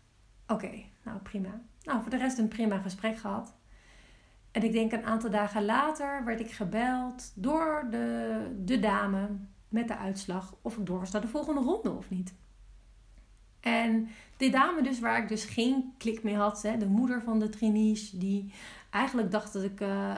Oké, 0.47 0.83
nou 1.03 1.19
prima. 1.19 1.61
Nou, 1.83 2.01
voor 2.01 2.11
de 2.11 2.17
rest 2.17 2.37
een 2.37 2.47
prima 2.47 2.77
gesprek 2.77 3.17
gehad. 3.17 3.53
En 4.51 4.63
ik 4.63 4.71
denk 4.71 4.91
een 4.91 5.05
aantal 5.05 5.29
dagen 5.29 5.65
later 5.65 6.25
werd 6.25 6.39
ik 6.39 6.51
gebeld 6.51 7.31
door 7.35 7.87
de, 7.89 8.55
de 8.65 8.79
dame 8.79 9.29
met 9.67 9.87
de 9.87 9.97
uitslag 9.97 10.55
of 10.61 10.77
ik 10.77 10.85
door 10.85 10.99
was 10.99 11.11
naar 11.11 11.21
de 11.21 11.27
volgende 11.27 11.61
ronde 11.61 11.91
of 11.91 12.09
niet. 12.09 12.33
En 13.59 14.07
die 14.37 14.51
dame 14.51 14.81
dus 14.81 14.99
waar 14.99 15.21
ik 15.21 15.27
dus 15.27 15.45
geen 15.45 15.93
klik 15.97 16.23
mee 16.23 16.35
had, 16.35 16.61
hè, 16.61 16.77
de 16.77 16.87
moeder 16.87 17.21
van 17.21 17.39
de 17.39 17.49
trainees, 17.49 18.11
die 18.11 18.53
eigenlijk 18.89 19.31
dacht 19.31 19.53
dat 19.53 19.63
ik 19.63 19.81
uh, 19.81 20.15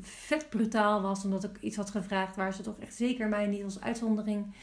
vet 0.00 0.50
brutaal 0.50 1.02
was 1.02 1.24
omdat 1.24 1.44
ik 1.44 1.60
iets 1.60 1.76
had 1.76 1.90
gevraagd 1.90 2.36
waar 2.36 2.54
ze 2.54 2.62
toch 2.62 2.78
echt 2.78 2.94
zeker 2.94 3.28
mij 3.28 3.46
niet 3.46 3.64
als 3.64 3.80
uitzondering 3.80 4.54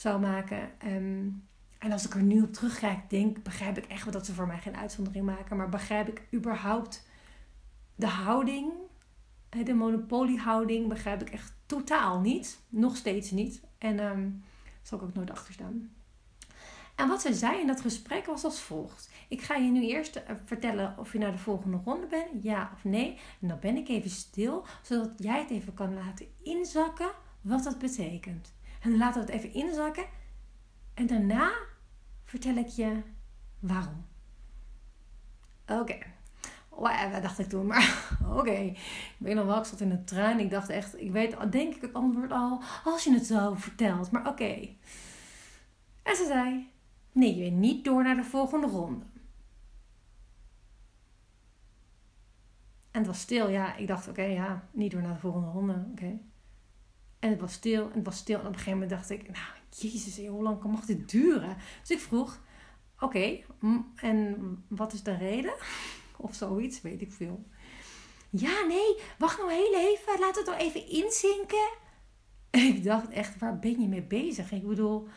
zou 0.00 0.20
maken. 0.20 0.70
Um, 0.86 1.48
en 1.78 1.92
als 1.92 2.06
ik 2.06 2.14
er 2.14 2.22
nu 2.22 2.42
op 2.42 2.52
terugkijk, 2.52 3.10
denk, 3.10 3.42
begrijp 3.42 3.78
ik 3.78 3.84
echt 3.84 4.04
wel 4.04 4.12
dat 4.12 4.26
ze 4.26 4.34
voor 4.34 4.46
mij 4.46 4.58
geen 4.58 4.76
uitzondering 4.76 5.24
maken. 5.24 5.56
Maar 5.56 5.68
begrijp 5.68 6.08
ik 6.08 6.22
überhaupt 6.34 7.08
de 7.94 8.06
houding, 8.06 8.72
de 9.48 9.74
monopoliehouding, 9.74 10.88
begrijp 10.88 11.20
ik 11.20 11.30
echt 11.30 11.52
totaal 11.66 12.20
niet. 12.20 12.58
Nog 12.68 12.96
steeds 12.96 13.30
niet. 13.30 13.60
En 13.78 13.98
um, 13.98 14.44
zal 14.82 14.98
ik 14.98 15.04
ook 15.04 15.14
nooit 15.14 15.30
achter 15.30 15.54
staan. 15.54 15.90
En 16.96 17.08
wat 17.08 17.20
ze 17.20 17.34
zei 17.34 17.60
in 17.60 17.66
dat 17.66 17.80
gesprek 17.80 18.26
was 18.26 18.44
als 18.44 18.60
volgt. 18.60 19.10
Ik 19.28 19.40
ga 19.40 19.54
je 19.54 19.70
nu 19.70 19.82
eerst 19.82 20.16
eh, 20.16 20.34
vertellen 20.44 20.94
of 20.98 21.12
je 21.12 21.18
naar 21.18 21.32
de 21.32 21.38
volgende 21.38 21.80
ronde 21.84 22.06
bent, 22.06 22.42
ja 22.42 22.70
of 22.74 22.84
nee. 22.84 23.18
En 23.40 23.48
dan 23.48 23.58
ben 23.60 23.76
ik 23.76 23.88
even 23.88 24.10
stil, 24.10 24.66
zodat 24.82 25.12
jij 25.16 25.38
het 25.38 25.50
even 25.50 25.74
kan 25.74 25.94
laten 25.94 26.26
inzakken 26.42 27.10
wat 27.40 27.64
dat 27.64 27.78
betekent. 27.78 28.52
En 28.80 28.96
laten 28.96 29.26
we 29.26 29.32
het 29.32 29.42
even 29.42 29.54
inzakken. 29.54 30.04
En 30.94 31.06
daarna 31.06 31.52
vertel 32.24 32.56
ik 32.56 32.68
je 32.68 33.02
waarom. 33.58 34.06
Oké. 35.66 35.80
Okay. 36.70 37.10
Wat 37.10 37.22
dacht 37.22 37.38
ik 37.38 37.48
toen, 37.48 37.66
maar 37.66 38.08
oké. 38.38 38.50
Ik 38.50 39.16
weet 39.18 39.34
nog 39.34 39.46
wel, 39.46 39.58
ik 39.58 39.64
zat 39.64 39.80
in 39.80 39.88
de 39.88 40.04
trein. 40.04 40.38
Ik 40.38 40.50
dacht 40.50 40.68
echt, 40.68 41.00
ik 41.00 41.10
weet 41.10 41.52
denk 41.52 41.74
ik 41.74 41.80
het 41.80 41.94
antwoord 41.94 42.32
al 42.32 42.62
als 42.84 43.04
je 43.04 43.14
het 43.14 43.26
zo 43.26 43.54
vertelt. 43.54 44.10
Maar 44.10 44.28
oké. 44.28 44.68
En 46.02 46.16
ze 46.16 46.24
zei, 46.26 46.70
Nee, 47.12 47.36
je 47.36 47.42
bent 47.42 47.56
niet 47.56 47.84
door 47.84 48.02
naar 48.02 48.16
de 48.16 48.24
volgende 48.24 48.66
ronde. 48.66 49.04
En 52.90 52.98
het 52.98 53.06
was 53.06 53.20
stil. 53.20 53.48
Ja, 53.48 53.76
ik 53.76 53.86
dacht, 53.86 54.08
oké, 54.08 54.22
ja, 54.22 54.68
niet 54.72 54.90
door 54.90 55.02
naar 55.02 55.14
de 55.14 55.20
volgende 55.20 55.50
ronde. 55.50 55.86
Oké. 55.90 56.18
En 57.20 57.30
het 57.30 57.40
was 57.40 57.52
stil 57.52 57.82
en 57.88 57.94
het 57.94 58.04
was 58.04 58.16
stil. 58.16 58.38
En 58.38 58.46
op 58.46 58.52
een 58.52 58.58
gegeven 58.58 58.78
moment 58.78 58.90
dacht 58.90 59.10
ik, 59.10 59.22
nou, 59.22 59.46
jezus, 59.70 60.26
hoe 60.26 60.42
lang 60.42 60.62
mag 60.62 60.84
dit 60.84 61.10
duren? 61.10 61.56
Dus 61.80 61.90
ik 61.90 61.98
vroeg, 61.98 62.40
oké, 63.00 63.38
en 63.96 64.36
wat 64.68 64.92
is 64.92 65.02
de 65.02 65.16
reden? 65.16 65.54
Of 66.16 66.34
zoiets, 66.34 66.80
weet 66.80 67.00
ik 67.00 67.12
veel. 67.12 67.44
Ja, 68.30 68.64
nee, 68.66 68.96
wacht 69.18 69.38
nou 69.38 69.52
heel 69.52 69.74
even. 69.74 70.20
Laat 70.20 70.36
het 70.36 70.46
nog 70.46 70.58
even 70.58 70.88
inzinken. 70.88 71.68
En 72.50 72.60
ik 72.60 72.84
dacht 72.84 73.08
echt, 73.08 73.38
waar 73.38 73.58
ben 73.58 73.80
je 73.80 73.88
mee 73.88 74.02
bezig? 74.02 74.52
Ik 74.52 74.66
bedoel, 74.66 75.08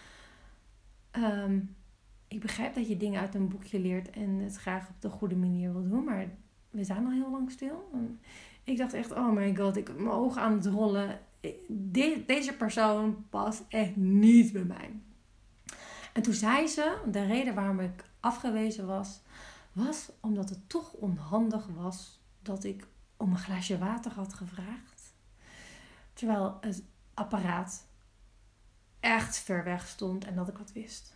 um, 1.11 1.75
ik 2.27 2.39
begrijp 2.39 2.73
dat 2.75 2.87
je 2.87 2.97
dingen 2.97 3.21
uit 3.21 3.35
een 3.35 3.49
boekje 3.49 3.79
leert 3.79 4.09
en 4.09 4.29
het 4.29 4.55
graag 4.55 4.89
op 4.89 5.01
de 5.01 5.09
goede 5.09 5.35
manier 5.35 5.73
wil 5.73 5.89
doen, 5.89 6.03
maar 6.03 6.27
we 6.69 6.83
zijn 6.83 7.05
al 7.05 7.11
heel 7.11 7.31
lang 7.31 7.51
stil. 7.51 7.89
Ik 8.63 8.77
dacht 8.77 8.93
echt, 8.93 9.11
oh 9.11 9.31
my 9.31 9.55
god, 9.55 9.77
ik 9.77 9.87
heb 9.87 9.97
mijn 9.97 10.15
ogen 10.15 10.41
aan 10.41 10.53
het 10.53 10.65
rollen. 10.65 11.19
Deze 12.25 12.53
persoon 12.57 13.25
past 13.29 13.63
echt 13.67 13.95
niet 13.95 14.51
bij 14.51 14.63
mij. 14.63 14.99
En 16.13 16.21
toen 16.21 16.33
zei 16.33 16.67
ze, 16.67 16.97
de 17.11 17.25
reden 17.25 17.55
waarom 17.55 17.79
ik 17.79 18.05
afgewezen 18.19 18.85
was, 18.85 19.21
was 19.71 20.11
omdat 20.19 20.49
het 20.49 20.69
toch 20.69 20.93
onhandig 20.93 21.67
was 21.67 22.19
dat 22.41 22.63
ik 22.63 22.87
om 23.17 23.31
een 23.31 23.37
glaasje 23.37 23.77
water 23.77 24.11
had 24.11 24.33
gevraagd. 24.33 25.13
Terwijl 26.13 26.57
het 26.61 26.83
apparaat 27.13 27.87
echt 28.99 29.37
ver 29.37 29.63
weg 29.63 29.87
stond 29.87 30.25
en 30.25 30.35
dat 30.35 30.47
ik 30.47 30.57
wat 30.57 30.71
wist. 30.71 31.15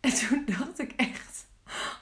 En 0.00 0.14
toen 0.14 0.44
dacht 0.58 0.78
ik 0.78 0.92
echt, 0.92 1.46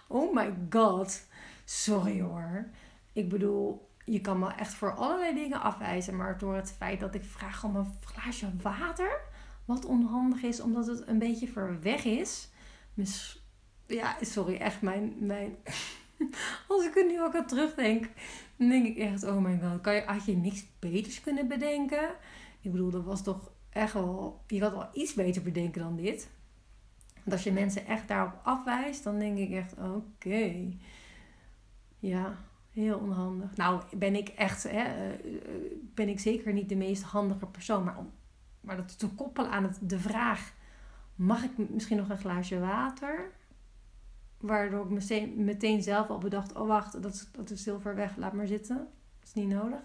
oh 0.07 0.35
my 0.35 0.55
god, 0.71 1.27
sorry 1.65 2.21
hoor. 2.21 2.69
Ik 3.13 3.29
bedoel, 3.29 3.91
je 4.05 4.21
kan 4.21 4.39
me 4.39 4.53
echt 4.53 4.75
voor 4.75 4.95
allerlei 4.95 5.35
dingen 5.35 5.61
afwijzen, 5.61 6.17
maar 6.17 6.39
door 6.39 6.55
het 6.55 6.73
feit 6.73 7.01
dat 7.01 7.15
ik 7.15 7.25
vraag 7.25 7.65
om 7.65 7.77
een 7.77 7.93
glaasje 8.05 8.51
water, 8.63 9.21
wat 9.65 9.85
onhandig 9.85 10.43
is 10.43 10.61
omdat 10.61 10.87
het 10.87 11.07
een 11.07 11.19
beetje 11.19 11.49
ver 11.49 11.81
weg 11.81 12.05
is, 12.05 12.51
ja, 13.87 14.17
sorry, 14.21 14.57
echt 14.57 14.83
mijn, 14.83 15.15
mijn... 15.19 15.57
Als 16.69 16.85
ik 16.85 16.97
er 16.97 17.07
nu 17.07 17.23
ook 17.23 17.35
aan 17.35 17.47
terugdenk, 17.47 18.09
dan 18.57 18.69
denk 18.69 18.87
ik 18.87 18.97
echt, 18.97 19.25
oh 19.25 19.43
my 19.43 19.61
god, 19.63 19.81
kan 19.81 19.95
je, 19.95 20.03
had 20.03 20.25
je 20.25 20.37
niks 20.37 20.65
beters 20.79 21.21
kunnen 21.21 21.49
bedenken? 21.49 22.11
Ik 22.61 22.73
bedoel, 22.73 22.91
dat 22.91 23.05
was 23.05 23.23
toch 23.23 23.51
echt 23.71 23.93
wel, 23.93 24.43
je 24.47 24.61
had 24.61 24.73
wel 24.73 24.89
iets 24.93 25.15
beter 25.15 25.43
bedenken 25.43 25.83
dan 25.83 25.97
dit. 25.97 26.31
Want 27.15 27.33
als 27.33 27.43
je 27.43 27.53
mensen 27.53 27.87
echt 27.87 28.09
daarop 28.09 28.41
afwijst, 28.43 29.05
dan 29.05 29.19
denk 29.19 29.39
ik 29.39 29.51
echt, 29.51 29.75
oké. 29.79 30.73
Ja, 31.99 32.37
heel 32.73 32.99
onhandig. 32.99 33.57
Nou, 33.57 33.83
ben 33.97 34.15
ik 34.15 34.29
echt, 34.29 34.63
hè, 34.63 34.83
eh, 34.83 35.31
ben 35.95 36.09
ik 36.09 36.21
zeker 36.21 36.53
niet 36.53 36.69
de 36.69 36.77
meest 36.77 37.03
handige 37.03 37.47
persoon. 37.47 37.85
Maar, 37.85 37.99
om, 37.99 38.11
maar 38.61 38.77
dat 38.77 38.99
te 38.99 39.09
koppelen 39.09 39.51
aan 39.51 39.63
het, 39.63 39.79
de 39.81 39.99
vraag, 39.99 40.53
mag 41.15 41.43
ik 41.43 41.51
misschien 41.57 41.97
nog 41.97 42.09
een 42.09 42.19
glaasje 42.19 42.59
water? 42.59 43.31
Waardoor 44.39 44.85
ik 44.85 45.37
meteen, 45.37 45.83
zelf 45.83 46.09
al 46.09 46.19
bedacht, 46.19 46.55
oh 46.55 46.67
wacht, 46.67 47.03
dat 47.03 47.15
is, 47.15 47.29
dat 47.33 47.51
is 47.51 47.65
heel 47.65 47.81
ver 47.81 47.95
weg, 47.95 48.17
laat 48.17 48.33
maar 48.33 48.47
zitten. 48.47 48.77
Dat 48.77 49.29
is 49.29 49.35
niet 49.35 49.49
nodig. 49.49 49.81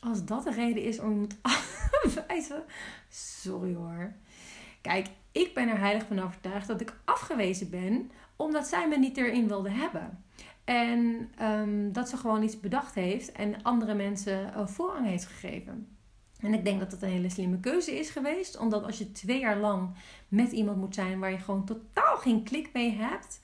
Als 0.00 0.24
dat 0.24 0.44
de 0.44 0.52
reden 0.52 0.82
is 0.82 1.00
om 1.00 1.10
iemand 1.10 1.38
afwijzen, 2.04 2.64
sorry 3.08 3.74
hoor. 3.74 4.12
Kijk, 4.80 5.08
ik 5.32 5.54
ben 5.54 5.68
er 5.68 5.78
heilig 5.78 6.06
van 6.06 6.18
overtuigd 6.18 6.66
dat 6.66 6.80
ik 6.80 6.96
afgewezen 7.04 7.70
ben 7.70 8.10
omdat 8.36 8.66
zij 8.66 8.88
me 8.88 8.98
niet 8.98 9.16
erin 9.16 9.48
wilde 9.48 9.70
hebben. 9.70 10.24
En 10.64 11.30
um, 11.42 11.92
dat 11.92 12.08
ze 12.08 12.16
gewoon 12.16 12.42
iets 12.42 12.60
bedacht 12.60 12.94
heeft 12.94 13.32
en 13.32 13.62
andere 13.62 13.94
mensen 13.94 14.52
uh, 14.56 14.66
voorrang 14.66 15.06
heeft 15.06 15.26
gegeven. 15.26 15.96
En 16.40 16.54
ik 16.54 16.64
denk 16.64 16.80
dat 16.80 16.90
dat 16.90 17.02
een 17.02 17.08
hele 17.08 17.28
slimme 17.28 17.60
keuze 17.60 17.98
is 17.98 18.10
geweest. 18.10 18.58
Omdat 18.58 18.84
als 18.84 18.98
je 18.98 19.12
twee 19.12 19.40
jaar 19.40 19.56
lang 19.56 19.90
met 20.28 20.52
iemand 20.52 20.76
moet 20.76 20.94
zijn 20.94 21.18
waar 21.18 21.30
je 21.30 21.38
gewoon 21.38 21.64
totaal 21.64 22.16
geen 22.16 22.42
klik 22.42 22.72
mee 22.72 22.92
hebt. 22.92 23.40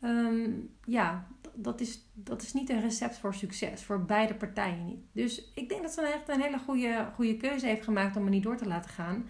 Um, 0.00 0.70
ja, 0.84 1.26
dat 1.54 1.80
is, 1.80 2.06
dat 2.14 2.42
is 2.42 2.52
niet 2.52 2.70
een 2.70 2.80
recept 2.80 3.18
voor 3.18 3.34
succes. 3.34 3.84
Voor 3.84 4.04
beide 4.04 4.34
partijen 4.34 4.84
niet. 4.84 5.00
Dus 5.12 5.52
ik 5.54 5.68
denk 5.68 5.82
dat 5.82 5.92
ze 5.92 6.00
echt 6.00 6.28
een 6.28 6.40
hele 6.40 6.58
goede, 6.58 7.08
goede 7.14 7.36
keuze 7.36 7.66
heeft 7.66 7.84
gemaakt 7.84 8.16
om 8.16 8.24
me 8.24 8.30
niet 8.30 8.42
door 8.42 8.56
te 8.56 8.66
laten 8.66 8.90
gaan. 8.90 9.28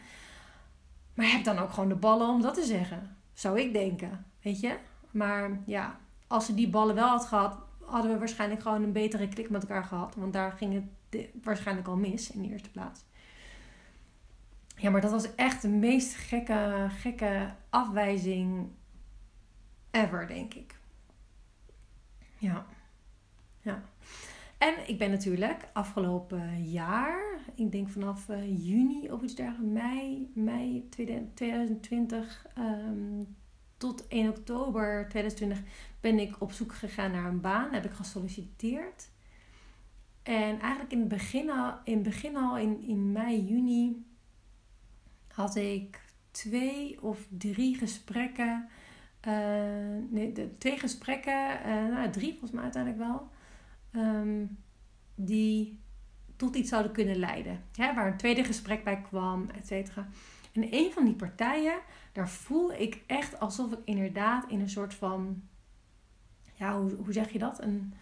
Maar 1.14 1.30
heb 1.30 1.44
dan 1.44 1.58
ook 1.58 1.70
gewoon 1.70 1.88
de 1.88 1.94
ballen 1.94 2.28
om 2.28 2.42
dat 2.42 2.54
te 2.54 2.64
zeggen. 2.64 3.16
Zou 3.32 3.60
ik 3.60 3.72
denken. 3.72 4.24
Weet 4.42 4.60
je? 4.60 4.76
Maar 5.10 5.60
ja, 5.66 5.98
als 6.32 6.46
ze 6.46 6.54
die 6.54 6.68
ballen 6.68 6.94
wel 6.94 7.08
had 7.08 7.26
gehad, 7.26 7.58
hadden 7.84 8.12
we 8.12 8.18
waarschijnlijk 8.18 8.62
gewoon 8.62 8.82
een 8.82 8.92
betere 8.92 9.28
klik 9.28 9.50
met 9.50 9.62
elkaar 9.62 9.84
gehad. 9.84 10.14
Want 10.14 10.32
daar 10.32 10.52
ging 10.52 10.84
het 11.10 11.28
waarschijnlijk 11.42 11.88
al 11.88 11.96
mis 11.96 12.30
in 12.30 12.42
de 12.42 12.48
eerste 12.48 12.70
plaats. 12.70 13.04
Ja, 14.76 14.90
maar 14.90 15.00
dat 15.00 15.10
was 15.10 15.34
echt 15.34 15.62
de 15.62 15.68
meest 15.68 16.14
gekke, 16.14 16.86
gekke 16.90 17.54
afwijzing 17.70 18.68
ever, 19.90 20.26
denk 20.26 20.54
ik. 20.54 20.78
Ja. 22.38 22.66
Ja. 23.60 23.82
En 24.58 24.88
ik 24.88 24.98
ben 24.98 25.10
natuurlijk 25.10 25.68
afgelopen 25.72 26.70
jaar, 26.70 27.22
ik 27.54 27.72
denk 27.72 27.88
vanaf 27.88 28.28
uh, 28.28 28.66
juni 28.66 29.10
of 29.10 29.22
iets 29.22 29.34
dergelijks, 29.34 29.72
mei, 29.72 30.30
mei 30.34 30.88
2020 30.90 32.46
um, 32.58 33.36
tot 33.82 34.08
1 34.08 34.28
oktober 34.28 35.06
2020 35.08 35.58
ben 36.00 36.18
ik 36.18 36.34
op 36.38 36.52
zoek 36.52 36.74
gegaan 36.74 37.10
naar 37.10 37.24
een 37.24 37.40
baan. 37.40 37.72
Heb 37.72 37.84
ik 37.84 37.92
gesolliciteerd. 37.92 39.10
En 40.22 40.60
eigenlijk 40.60 40.92
in 40.92 40.98
het 40.98 41.08
begin 41.08 41.50
al, 41.50 41.74
in, 41.84 42.02
begin 42.02 42.36
al 42.36 42.58
in, 42.58 42.82
in 42.82 43.12
mei, 43.12 43.44
juni 43.44 44.06
had 45.28 45.56
ik 45.56 46.00
twee 46.30 47.02
of 47.02 47.26
drie 47.28 47.76
gesprekken. 47.76 48.68
Uh, 49.28 49.32
nee, 50.10 50.56
twee 50.58 50.78
gesprekken, 50.78 51.58
uh, 51.66 51.66
nou 51.66 52.10
drie 52.10 52.30
volgens 52.30 52.50
mij 52.50 52.62
uiteindelijk 52.62 53.02
wel. 53.02 53.28
Um, 54.02 54.58
die 55.14 55.80
tot 56.36 56.56
iets 56.56 56.68
zouden 56.68 56.92
kunnen 56.92 57.16
leiden. 57.16 57.64
Ja, 57.72 57.94
waar 57.94 58.06
een 58.06 58.16
tweede 58.16 58.44
gesprek 58.44 58.84
bij 58.84 59.00
kwam, 59.00 59.50
et 59.50 59.66
cetera. 59.66 60.08
En 60.52 60.74
een 60.74 60.92
van 60.92 61.04
die 61.04 61.14
partijen, 61.14 61.80
daar 62.12 62.28
voel 62.28 62.72
ik 62.72 63.02
echt 63.06 63.40
alsof 63.40 63.72
ik 63.72 63.78
inderdaad 63.84 64.50
in 64.50 64.60
een 64.60 64.70
soort 64.70 64.94
van. 64.94 65.42
Ja, 66.54 66.80
hoe, 66.80 66.94
hoe 66.94 67.12
zeg 67.12 67.32
je 67.32 67.38
dat? 67.38 67.62
Een, 67.62 67.94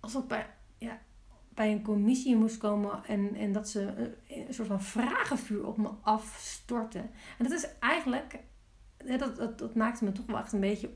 alsof 0.00 0.26
bij, 0.26 0.46
ja, 0.78 1.00
bij 1.48 1.72
een 1.72 1.82
commissie 1.82 2.36
moest 2.36 2.58
komen 2.58 3.04
en, 3.04 3.34
en 3.34 3.52
dat 3.52 3.68
ze 3.68 3.80
een, 3.82 4.14
een 4.46 4.54
soort 4.54 4.68
van 4.68 4.82
vragenvuur 4.82 5.66
op 5.66 5.76
me 5.76 5.90
afstorten. 6.00 7.10
En 7.38 7.44
dat 7.44 7.52
is 7.52 7.78
eigenlijk. 7.78 8.38
Dat, 9.18 9.36
dat, 9.36 9.58
dat 9.58 9.74
maakte 9.74 10.04
me 10.04 10.12
toch 10.12 10.26
wel 10.26 10.38
echt 10.38 10.52
een 10.52 10.60
beetje 10.60 10.90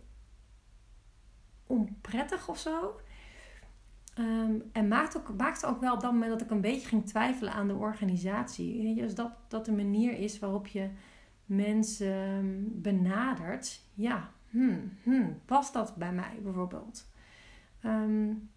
onprettig 1.67 2.49
of 2.49 2.59
zo. 2.59 3.01
Um, 4.19 4.63
en 4.73 4.89
maakte 4.89 5.19
ook, 5.19 5.37
maakte 5.37 5.67
ook 5.67 5.81
wel 5.81 5.95
op 5.95 6.01
dat 6.01 6.13
moment 6.13 6.31
dat 6.31 6.41
ik 6.41 6.51
een 6.51 6.61
beetje 6.61 6.89
ging 6.89 7.07
twijfelen 7.07 7.53
aan 7.53 7.69
de 7.69 7.75
organisatie. 7.75 8.83
Weet 8.83 8.97
dus 8.97 9.15
dat, 9.15 9.33
dat 9.49 9.65
de 9.65 9.73
manier 9.73 10.19
is 10.19 10.39
waarop 10.39 10.67
je 10.67 10.91
mensen 11.47 12.13
ehm, 12.13 12.83
benadert. 12.83 13.81
Ja, 13.95 14.31
hmm, 14.51 14.93
hmm, 15.03 15.41
past 15.45 15.73
dat 15.73 15.97
bij 15.97 16.13
mij 16.13 16.39
bijvoorbeeld? 16.43 17.07
Um, 17.85 18.51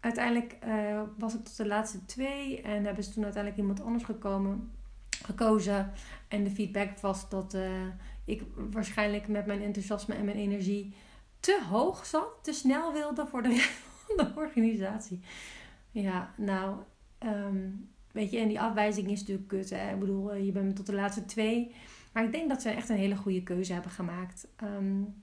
uiteindelijk 0.00 0.58
uh, 0.66 1.02
was 1.18 1.34
ik 1.34 1.44
tot 1.44 1.56
de 1.56 1.66
laatste 1.66 2.04
twee 2.04 2.62
en 2.62 2.84
hebben 2.84 3.04
ze 3.04 3.12
toen 3.12 3.24
uiteindelijk 3.24 3.62
iemand 3.62 3.82
anders 3.82 4.04
gekomen, 4.04 4.70
gekozen. 5.24 5.92
En 6.28 6.44
de 6.44 6.50
feedback 6.50 6.98
was 6.98 7.28
dat 7.28 7.54
uh, 7.54 7.86
ik 8.24 8.42
waarschijnlijk 8.70 9.28
met 9.28 9.46
mijn 9.46 9.62
enthousiasme 9.62 10.14
en 10.14 10.24
mijn 10.24 10.36
energie 10.36 10.94
te 11.40 11.62
hoog 11.68 12.06
zat, 12.06 12.38
te 12.42 12.52
snel 12.52 12.92
wilde 12.92 13.26
voor 13.26 13.42
de 13.42 13.48
de 14.16 14.32
organisatie. 14.36 15.20
Ja, 15.90 16.34
nou, 16.36 16.76
um, 17.18 17.90
weet 18.12 18.30
je, 18.30 18.38
en 18.38 18.48
die 18.48 18.60
afwijzing 18.60 19.10
is 19.10 19.20
natuurlijk 19.20 19.48
kut. 19.48 19.70
Hè? 19.70 19.92
Ik 19.92 19.98
bedoel, 19.98 20.32
eh, 20.32 20.44
je 20.44 20.52
bent 20.52 20.76
tot 20.76 20.86
de 20.86 20.94
laatste 20.94 21.24
twee. 21.24 21.74
Maar 22.12 22.24
ik 22.24 22.32
denk 22.32 22.48
dat 22.48 22.62
ze 22.62 22.70
echt 22.70 22.88
een 22.88 22.96
hele 22.96 23.16
goede 23.16 23.42
keuze 23.42 23.72
hebben 23.72 23.90
gemaakt. 23.90 24.48
Um, 24.62 25.22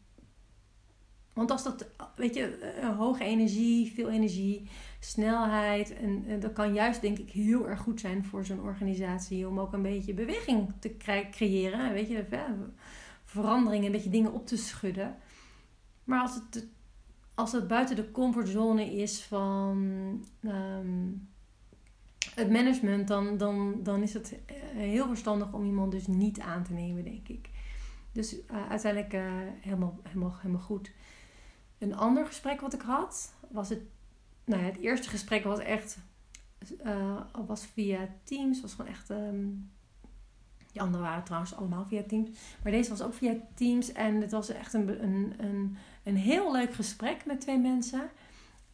want 1.34 1.52
als 1.52 1.64
dat, 1.64 1.88
weet 2.16 2.36
je, 2.36 2.58
eh, 2.58 2.98
hoge 2.98 3.24
energie, 3.24 3.92
veel 3.94 4.10
energie, 4.10 4.70
snelheid. 5.00 5.94
En, 5.94 6.40
dat 6.40 6.54
kan 6.54 6.74
juist, 6.74 7.02
denk 7.02 7.18
ik, 7.18 7.32
heel 7.32 7.68
erg 7.68 7.80
goed 7.80 8.00
zijn 8.00 8.26
voor 8.26 8.46
zo'n 8.46 8.62
organisatie. 8.62 9.48
Om 9.48 9.60
ook 9.60 9.74
een 9.74 9.82
beetje 9.82 10.14
beweging 10.14 10.74
te 10.80 10.98
creëren. 11.32 11.94
Weet 11.94 12.08
je, 12.08 12.26
verandering, 13.26 13.86
een 13.86 13.92
beetje 13.92 14.10
dingen 14.10 14.34
op 14.34 14.48
te 14.48 14.58
schudden. 14.58 15.16
Maar 16.04 16.22
als 16.22 16.36
het 16.36 16.68
als 17.38 17.66
buiten 17.68 17.96
de 17.96 18.12
comfortzone 18.12 18.96
is 18.96 19.24
van 19.24 20.24
ehm, 20.42 21.12
het 22.36 22.50
management, 22.50 23.08
dan, 23.08 23.38
dan, 23.38 23.80
dan 23.84 24.02
is 24.02 24.14
het 24.14 24.36
eh, 24.46 24.56
heel 24.72 25.08
verstandig 25.08 25.54
om 25.54 25.66
iemand 25.66 25.92
dus 25.92 26.08
niet 26.08 26.40
aan 26.40 26.64
te 26.64 26.74
nemen, 26.74 27.04
denk 27.04 27.28
ik. 27.28 27.50
Dus 28.12 28.36
uh, 28.36 28.70
uiteindelijk 28.70 29.14
uh, 29.14 29.22
helemaal, 29.62 30.00
helemaal, 30.04 30.36
helemaal 30.38 30.62
goed. 30.62 30.92
Een 31.78 31.96
ander 31.96 32.26
gesprek 32.26 32.62
wat 32.62 32.74
ik 32.74 32.82
had, 32.82 33.34
was 33.50 33.70
het. 33.70 33.80
Nou 34.46 34.62
ja, 34.62 34.68
het 34.68 34.78
eerste 34.78 35.10
gesprek 35.10 35.44
was 35.44 35.60
echt. 35.60 35.98
Was 37.46 37.66
via 37.66 38.10
Teams. 38.24 38.62
Was 38.62 38.74
gewoon 38.74 38.92
echt. 38.92 39.10
Um, 39.10 39.72
die 40.72 40.82
andere 40.82 41.04
waren 41.04 41.24
trouwens 41.24 41.56
allemaal 41.56 41.86
via 41.86 42.04
Teams. 42.04 42.30
Maar 42.64 42.72
deze 42.72 42.90
was 42.90 43.02
ook 43.02 43.14
via 43.14 43.36
Teams. 43.54 43.92
En 43.92 44.22
het 44.22 44.32
was 44.32 44.50
echt 44.50 44.74
een, 44.74 45.04
een, 45.04 45.34
een 45.38 45.78
een 46.08 46.18
heel 46.18 46.52
leuk 46.52 46.74
gesprek 46.74 47.26
met 47.26 47.42
twee 47.42 47.58
mensen. 47.58 48.10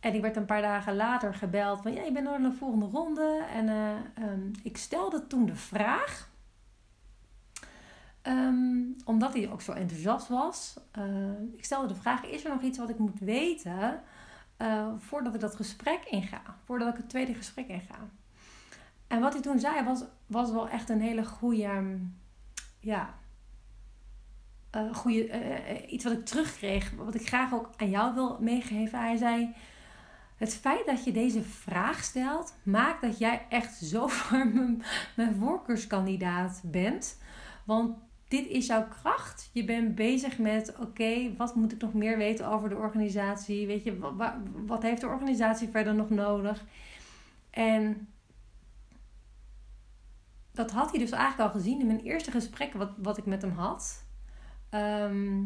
En 0.03 0.13
ik 0.13 0.21
werd 0.21 0.35
een 0.35 0.45
paar 0.45 0.61
dagen 0.61 0.95
later 0.95 1.33
gebeld 1.33 1.81
van 1.81 1.93
ja, 1.93 2.03
je 2.03 2.11
bent 2.11 2.25
naar 2.25 2.41
de 2.41 2.51
volgende 2.51 2.85
ronde. 2.85 3.45
En 3.53 3.67
uh, 3.67 4.29
um, 4.29 4.51
ik 4.63 4.77
stelde 4.77 5.27
toen 5.27 5.45
de 5.45 5.55
vraag, 5.55 6.29
um, 8.23 8.95
omdat 9.05 9.33
hij 9.33 9.51
ook 9.51 9.61
zo 9.61 9.71
enthousiast 9.71 10.27
was. 10.27 10.79
Uh, 10.97 11.53
ik 11.57 11.65
stelde 11.65 11.87
de 11.87 11.95
vraag, 11.95 12.25
is 12.25 12.43
er 12.43 12.49
nog 12.49 12.61
iets 12.61 12.77
wat 12.77 12.89
ik 12.89 12.97
moet 12.97 13.19
weten 13.19 14.01
uh, 14.57 14.87
voordat 14.97 15.33
ik 15.33 15.39
dat 15.39 15.55
gesprek 15.55 16.03
inga? 16.09 16.41
Voordat 16.63 16.87
ik 16.87 16.97
het 16.97 17.09
tweede 17.09 17.33
gesprek 17.33 17.67
inga? 17.67 17.97
En 19.07 19.19
wat 19.19 19.33
hij 19.33 19.41
toen 19.41 19.59
zei 19.59 19.83
was, 19.83 20.03
was 20.25 20.51
wel 20.51 20.69
echt 20.69 20.89
een 20.89 21.01
hele 21.01 21.25
goede, 21.25 21.99
ja, 22.79 23.13
uh, 24.75 24.93
goede, 24.93 25.85
iets 25.87 26.03
wat 26.03 26.13
ik 26.13 26.25
terugkreeg, 26.25 26.91
wat 26.91 27.15
ik 27.15 27.27
graag 27.27 27.53
ook 27.53 27.69
aan 27.77 27.89
jou 27.89 28.13
wil 28.13 28.37
meegeven. 28.39 28.99
Hij 28.99 29.17
zei: 29.17 29.55
Het 30.43 30.55
feit 30.55 30.85
dat 30.85 31.03
je 31.03 31.11
deze 31.11 31.43
vraag 31.43 32.03
stelt, 32.03 32.55
maakt 32.63 33.01
dat 33.01 33.17
jij 33.17 33.45
echt 33.49 33.75
zo 33.75 34.07
voor 34.17 34.47
mijn, 35.15 35.35
voorkeurskandidaat 35.39 36.61
bent. 36.65 37.17
Want 37.65 37.97
dit 38.27 38.47
is 38.47 38.65
jouw 38.65 38.87
kracht. 38.87 39.49
Je 39.53 39.65
bent 39.65 39.95
bezig 39.95 40.37
met: 40.37 40.75
oké, 40.79 41.35
wat 41.37 41.55
moet 41.55 41.71
ik 41.71 41.81
nog 41.81 41.93
meer 41.93 42.17
weten 42.17 42.47
over 42.47 42.69
de 42.69 42.75
organisatie? 42.75 43.67
Weet 43.67 43.83
je, 43.83 43.99
wat, 43.99 44.33
wat 44.65 44.81
heeft 44.81 45.01
de 45.01 45.07
organisatie 45.07 45.67
verder 45.67 45.95
nog 45.95 46.09
nodig? 46.09 46.63
En 47.49 48.07
dat 50.51 50.71
had 50.71 50.89
hij 50.89 50.99
dus 50.99 51.11
eigenlijk 51.11 51.49
al 51.49 51.59
gezien 51.59 51.79
in 51.79 51.87
mijn 51.87 52.03
eerste 52.03 52.31
gesprek 52.31 52.73
wat, 52.73 52.91
wat 52.97 53.17
ik 53.17 53.25
met 53.25 53.41
hem 53.41 53.51
had. 53.51 54.05
Ehm, 54.69 55.43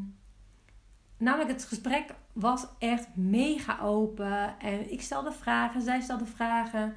namelijk, 1.18 1.50
het 1.50 1.66
gesprek 1.66 2.14
was 2.34 2.68
echt 2.80 3.16
mega 3.16 3.80
open. 3.80 4.60
En 4.60 4.92
ik 4.92 5.02
stelde 5.02 5.32
vragen, 5.32 5.82
zij 5.82 6.02
stelde 6.02 6.26
vragen. 6.26 6.94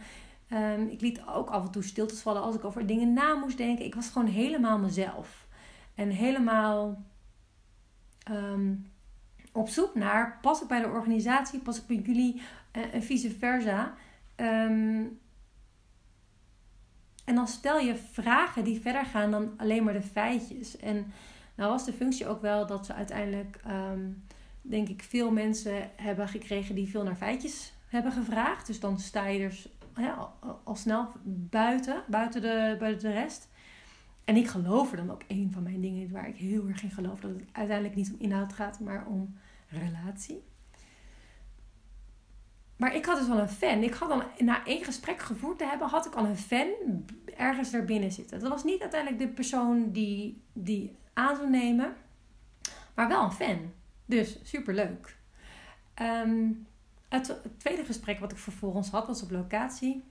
Ehm, 0.48 0.86
ik 0.86 1.00
liet 1.00 1.22
ook 1.26 1.50
af 1.50 1.64
en 1.64 1.70
toe 1.70 1.82
stiltes 1.82 2.20
vallen 2.20 2.42
als 2.42 2.54
ik 2.54 2.64
over 2.64 2.86
dingen 2.86 3.12
na 3.12 3.34
moest 3.34 3.56
denken. 3.56 3.84
Ik 3.84 3.94
was 3.94 4.08
gewoon 4.08 4.28
helemaal 4.28 4.78
mezelf. 4.78 5.46
En 5.94 6.08
helemaal 6.08 7.02
ehm, 8.22 8.74
op 9.52 9.68
zoek 9.68 9.94
naar, 9.94 10.38
pas 10.40 10.62
ik 10.62 10.68
bij 10.68 10.80
de 10.80 10.88
organisatie, 10.88 11.60
pas 11.60 11.78
ik 11.80 11.86
bij 11.86 11.96
jullie 11.96 12.42
uh, 12.76 12.94
en 12.94 13.02
vice 13.02 13.30
versa. 13.30 13.94
Um, 14.36 15.20
en 17.24 17.34
dan 17.34 17.48
stel 17.48 17.78
je 17.78 17.96
vragen 17.96 18.64
die 18.64 18.80
verder 18.80 19.04
gaan 19.04 19.30
dan 19.30 19.52
alleen 19.56 19.84
maar 19.84 19.92
de 19.92 20.02
feitjes. 20.02 20.76
En 20.76 21.12
nou 21.60 21.72
was 21.72 21.84
de 21.84 21.92
functie 21.92 22.26
ook 22.26 22.40
wel 22.40 22.66
dat 22.66 22.86
ze 22.86 22.94
uiteindelijk, 22.94 23.60
denk 24.62 24.88
ik, 24.88 25.02
veel 25.02 25.30
mensen 25.30 25.90
hebben 25.96 26.28
gekregen 26.28 26.74
die 26.74 26.88
veel 26.88 27.02
naar 27.02 27.16
feitjes 27.16 27.72
hebben 27.86 28.12
gevraagd. 28.12 28.66
Dus 28.66 28.80
dan 28.80 28.98
sta 28.98 29.26
je 29.26 29.38
er 29.38 29.70
al, 30.16 30.32
al, 30.64 30.76
snel 30.76 31.08
buiten, 31.24 32.02
buiten 32.08 32.40
de, 32.40 32.76
buiten 32.78 33.08
de 33.08 33.14
rest. 33.14 33.48
En 34.24 34.36
ik 34.36 34.46
geloof 34.46 34.90
er 34.90 34.96
dan 34.96 35.10
ook 35.10 35.22
een 35.28 35.50
van 35.52 35.62
mijn 35.62 35.80
dingen 35.80 36.10
waar 36.10 36.28
ik 36.28 36.36
heel 36.36 36.68
erg 36.68 36.82
in 36.82 36.90
geloof. 36.90 37.20
Dat 37.20 37.30
het 37.30 37.44
uiteindelijk 37.52 37.96
niet 37.96 38.12
om 38.12 38.20
inhoud 38.20 38.52
gaat, 38.52 38.80
maar 38.80 39.06
om 39.06 39.36
relatie. 39.68 40.42
Maar 42.76 42.94
ik 42.94 43.04
had 43.04 43.18
dus 43.18 43.28
wel 43.28 43.38
een 43.38 43.48
fan. 43.48 43.82
Ik 43.82 43.94
had 43.94 44.08
dan 44.08 44.22
na 44.38 44.64
één 44.66 44.84
gesprek 44.84 45.20
gevoerd 45.20 45.58
te 45.58 45.66
hebben, 45.66 45.88
had 45.88 46.06
ik 46.06 46.14
al 46.14 46.24
een 46.24 46.36
fan 46.36 46.68
ergens 47.36 47.72
erbinnen 47.72 48.12
zitten. 48.12 48.40
Dat 48.40 48.48
was 48.48 48.64
niet 48.64 48.80
uiteindelijk 48.80 49.22
de 49.22 49.28
persoon 49.28 49.92
die, 49.92 50.42
die 50.52 50.98
aan 51.20 51.36
zou 51.36 51.50
nemen, 51.50 51.94
maar 52.94 53.08
wel 53.08 53.24
een 53.24 53.32
fan. 53.32 53.72
Dus 54.06 54.38
super 54.42 54.74
leuk. 54.74 55.16
Um, 56.02 56.66
het, 57.08 57.40
tweede 57.56 57.84
gesprek 57.84 58.18
wat 58.18 58.32
ik 58.32 58.38
vervolgens 58.38 58.90
had 58.90 59.06
was 59.06 59.22
op 59.22 59.30
locatie. 59.30 60.04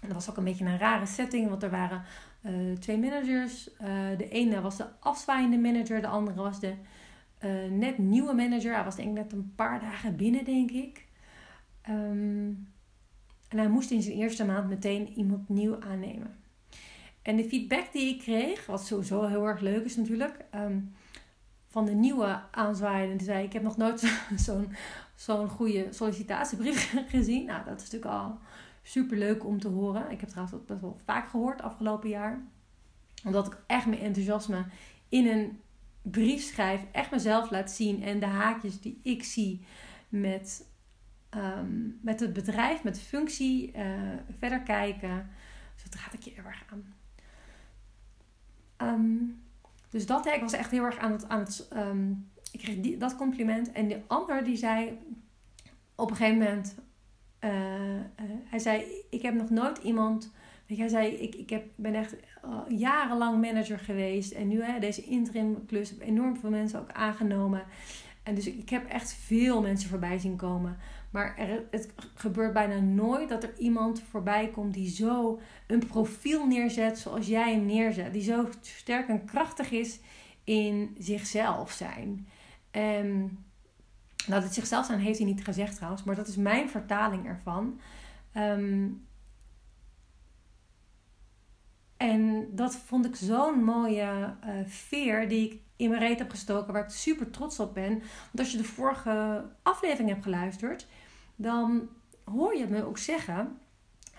En 0.00 0.08
dat 0.08 0.12
was 0.12 0.30
ook 0.30 0.36
een 0.36 0.44
beetje 0.44 0.64
een 0.64 0.78
rare 0.78 1.06
setting, 1.06 1.48
want 1.48 1.62
er 1.62 1.70
waren 1.70 2.02
uh, 2.42 2.76
twee 2.76 2.98
managers. 2.98 3.70
Uh, 3.72 3.78
de 4.16 4.28
ene 4.28 4.60
was 4.60 4.76
de 4.76 4.86
afzwaaiende 5.00 5.58
manager, 5.58 6.00
de 6.00 6.06
andere 6.06 6.42
was 6.42 6.60
de 6.60 6.74
uh, 7.44 7.70
net 7.70 7.98
nieuwe 7.98 8.34
manager. 8.34 8.74
Hij 8.74 8.84
was 8.84 8.96
denk 8.96 9.08
ik 9.08 9.14
net 9.14 9.32
een 9.32 9.52
paar 9.54 9.80
dagen 9.80 10.16
binnen, 10.16 10.44
denk 10.44 10.70
ik. 10.70 11.06
Um, 11.88 12.72
en 13.48 13.58
hij 13.58 13.68
moest 13.68 13.90
in 13.90 14.02
zijn 14.02 14.16
eerste 14.16 14.44
maand 14.44 14.68
meteen 14.68 15.08
iemand 15.08 15.48
nieuw 15.48 15.80
aannemen. 15.80 16.43
En 17.24 17.36
de 17.36 17.44
feedback 17.44 17.92
die 17.92 18.14
ik 18.14 18.18
kreeg, 18.18 18.66
wat 18.66 18.86
sowieso 18.86 19.26
heel 19.26 19.46
erg 19.46 19.60
leuk 19.60 19.84
is 19.84 19.96
natuurlijk, 19.96 20.44
um, 20.54 20.94
van 21.66 21.84
de 21.84 21.94
nieuwe 21.94 22.42
aanzwaaiende, 22.50 23.16
die 23.16 23.26
zei: 23.26 23.44
Ik 23.44 23.52
heb 23.52 23.62
nog 23.62 23.76
nooit 23.76 24.00
zo'n 24.36 24.72
zo'n 25.14 25.48
goede 25.48 25.86
sollicitatiebrief 25.90 26.94
gezien. 27.16 27.46
Nou, 27.46 27.64
dat 27.64 27.80
is 27.80 27.90
natuurlijk 27.90 28.12
al 28.12 28.38
super 28.82 29.16
leuk 29.18 29.44
om 29.44 29.60
te 29.60 29.68
horen. 29.68 30.10
Ik 30.10 30.20
heb 30.20 30.28
trouwens 30.28 30.56
dat 30.56 30.66
best 30.66 30.80
wel 30.80 30.98
vaak 31.04 31.28
gehoord 31.28 31.62
afgelopen 31.62 32.08
jaar. 32.08 32.42
Omdat 33.24 33.46
ik 33.46 33.58
echt 33.66 33.86
mijn 33.86 34.00
enthousiasme 34.00 34.64
in 35.08 35.26
een 35.26 35.60
brief 36.02 36.42
schrijf, 36.42 36.80
echt 36.92 37.10
mezelf 37.10 37.50
laat 37.50 37.70
zien 37.70 38.02
en 38.02 38.20
de 38.20 38.26
haakjes 38.26 38.80
die 38.80 39.00
ik 39.02 39.24
zie 39.24 39.64
met, 40.08 40.68
ehm, 41.28 41.88
met 42.00 42.20
het 42.20 42.32
bedrijf, 42.32 42.82
met 42.82 42.94
de 42.94 43.00
functie, 43.00 43.72
uh, 43.76 43.82
verder 44.38 44.60
kijken. 44.60 45.30
Dus 45.74 45.84
dat 45.84 46.00
raad 46.00 46.14
ik 46.14 46.22
je 46.22 46.34
erg 46.34 46.64
aan. 46.72 46.93
Um, 48.82 49.42
dus 49.90 50.06
dat 50.06 50.26
ik 50.26 50.40
was 50.40 50.52
echt 50.52 50.70
heel 50.70 50.84
erg 50.84 50.98
aan 50.98 51.12
het, 51.12 51.28
aan 51.28 51.40
het 51.40 51.68
um, 51.76 52.30
ik 52.54 52.60
kreeg 52.60 52.80
die, 52.80 52.96
dat 52.96 53.16
compliment. 53.16 53.72
En 53.72 53.88
de 53.88 54.00
ander 54.06 54.44
die 54.44 54.56
zei 54.56 54.98
op 55.94 56.10
een 56.10 56.16
gegeven 56.16 56.38
moment, 56.38 56.74
uh, 57.40 57.50
uh, 57.94 58.00
hij 58.44 58.58
zei, 58.58 58.84
ik 59.10 59.22
heb 59.22 59.34
nog 59.34 59.50
nooit 59.50 59.78
iemand, 59.78 60.32
weet 60.66 60.76
je, 60.76 60.82
hij 60.82 60.92
zei, 60.92 61.12
ik, 61.12 61.34
ik 61.34 61.50
heb, 61.50 61.66
ben 61.74 61.94
echt 61.94 62.16
uh, 62.44 62.78
jarenlang 62.78 63.40
manager 63.40 63.78
geweest. 63.78 64.32
En 64.32 64.48
nu 64.48 64.62
hè, 64.62 64.78
deze 64.78 65.04
interim 65.04 65.66
klus 65.66 65.90
heb 65.90 66.00
enorm 66.00 66.36
veel 66.36 66.50
mensen 66.50 66.80
ook 66.80 66.92
aangenomen. 66.92 67.62
En 68.22 68.34
dus 68.34 68.46
ik 68.46 68.68
heb 68.68 68.88
echt 68.88 69.12
veel 69.12 69.62
mensen 69.62 69.88
voorbij 69.88 70.18
zien 70.18 70.36
komen. 70.36 70.76
Maar 71.14 71.36
er, 71.36 71.64
het 71.70 71.88
gebeurt 72.14 72.52
bijna 72.52 72.80
nooit 72.80 73.28
dat 73.28 73.42
er 73.42 73.58
iemand 73.58 74.02
voorbij 74.02 74.48
komt 74.48 74.74
die 74.74 74.90
zo 74.90 75.40
een 75.66 75.86
profiel 75.86 76.46
neerzet 76.46 76.98
zoals 76.98 77.26
jij 77.26 77.52
hem 77.52 77.66
neerzet. 77.66 78.12
Die 78.12 78.22
zo 78.22 78.48
sterk 78.60 79.08
en 79.08 79.24
krachtig 79.24 79.70
is 79.70 80.00
in 80.44 80.96
zichzelf 80.98 81.72
zijn. 81.72 82.28
En 82.70 83.38
nou, 84.26 84.42
het 84.42 84.54
zichzelf 84.54 84.86
zijn 84.86 84.98
heeft 84.98 85.18
hij 85.18 85.26
niet 85.26 85.44
gezegd 85.44 85.76
trouwens, 85.76 86.02
maar 86.02 86.14
dat 86.14 86.28
is 86.28 86.36
mijn 86.36 86.68
vertaling 86.68 87.26
ervan. 87.26 87.80
Um, 88.36 89.06
en 91.96 92.48
dat 92.50 92.76
vond 92.76 93.06
ik 93.06 93.16
zo'n 93.16 93.64
mooie 93.64 94.36
uh, 94.44 94.52
veer 94.66 95.28
die 95.28 95.50
ik 95.50 95.60
in 95.76 95.88
mijn 95.88 96.02
reet 96.02 96.18
heb 96.18 96.30
gestoken, 96.30 96.72
waar 96.72 96.84
ik 96.84 96.90
super 96.90 97.30
trots 97.30 97.60
op 97.60 97.74
ben. 97.74 97.92
Want 97.98 98.38
als 98.38 98.50
je 98.50 98.56
de 98.56 98.64
vorige 98.64 99.44
aflevering 99.62 100.08
hebt 100.08 100.22
geluisterd, 100.22 100.86
dan 101.36 101.88
hoor 102.24 102.56
je 102.56 102.66
me 102.66 102.84
ook 102.84 102.98
zeggen: 102.98 103.58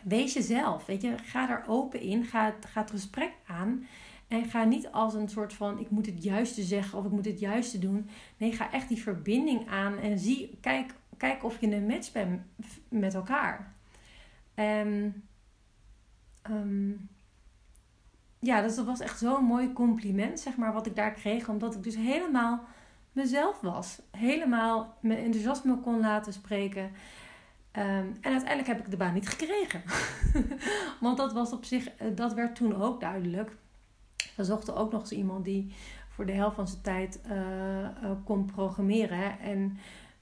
wees 0.04 0.34
jezelf. 0.34 0.86
Weet 0.86 1.02
je, 1.02 1.18
ga 1.18 1.50
er 1.50 1.64
open 1.68 2.02
in, 2.02 2.24
ga, 2.24 2.56
ga 2.68 2.82
het 2.82 2.90
gesprek 2.90 3.34
aan. 3.48 3.88
En 4.28 4.46
ga 4.46 4.64
niet 4.64 4.92
als 4.92 5.14
een 5.14 5.30
soort 5.30 5.54
van 5.54 5.80
ik 5.80 5.90
moet 5.90 6.06
het 6.06 6.24
juiste 6.24 6.64
zeggen 6.64 7.00
of 7.00 7.06
ik 7.06 7.12
moet 7.12 7.26
het 7.26 7.40
juiste 7.40 7.80
doen. 7.80 8.10
Nee, 8.38 8.52
ga 8.52 8.72
echt 8.72 8.88
die 8.88 9.02
verbinding 9.02 9.70
aan 9.70 9.98
en 9.98 10.20
zie, 10.20 10.58
kijk, 10.62 10.94
kijk 11.18 11.44
of 11.44 11.62
je 11.62 11.72
een 11.72 11.86
match 11.86 12.12
bent 12.12 12.42
met 12.90 13.14
elkaar. 13.14 13.74
En 14.54 15.24
um, 16.50 17.10
ja, 18.40 18.62
dus 18.62 18.76
dat 18.76 18.86
was 18.86 19.00
echt 19.00 19.20
zo'n 19.20 19.44
mooi 19.44 19.74
compliment, 19.74 20.40
zeg 20.40 20.56
maar, 20.56 20.74
wat 20.74 20.86
ik 20.86 20.96
daar 20.96 21.12
kreeg. 21.12 21.50
Omdat 21.50 21.76
ik 21.76 21.84
dus 21.84 21.96
helemaal 21.96 22.64
mezelf 23.16 23.62
was. 23.62 24.02
Helemaal 24.12 24.98
mijn 25.00 25.20
enthousiasme 25.20 25.80
kon 25.80 26.00
laten 26.00 26.34
spreken. 26.34 26.84
Um, 26.84 26.92
en 28.22 28.32
uiteindelijk 28.32 28.68
heb 28.68 28.80
ik 28.80 28.92
de 28.92 28.98
baan 28.98 29.14
niet 29.14 29.30
gekregen. 29.30 29.84
Want 31.02 31.18
dat 31.18 31.34
was 31.34 31.52
op 31.52 31.66
zich, 31.66 31.90
eh, 31.90 32.08
dat 32.16 32.34
werd 32.34 32.56
toen 32.56 32.82
ook 32.82 33.00
duidelijk. 33.00 33.56
We 34.36 34.44
zochten 34.44 34.76
ook 34.76 34.92
nog 34.92 35.02
eens 35.02 35.12
iemand 35.12 35.46
die 35.46 35.74
voor 36.10 36.26
de 36.26 36.32
helft 36.32 36.56
van 36.56 36.68
zijn 36.68 36.82
tijd 36.82 37.20
uh, 37.28 37.38
uh, 38.04 38.12
kon 38.24 38.46
programmeren. 38.46 39.40
En 39.40 39.78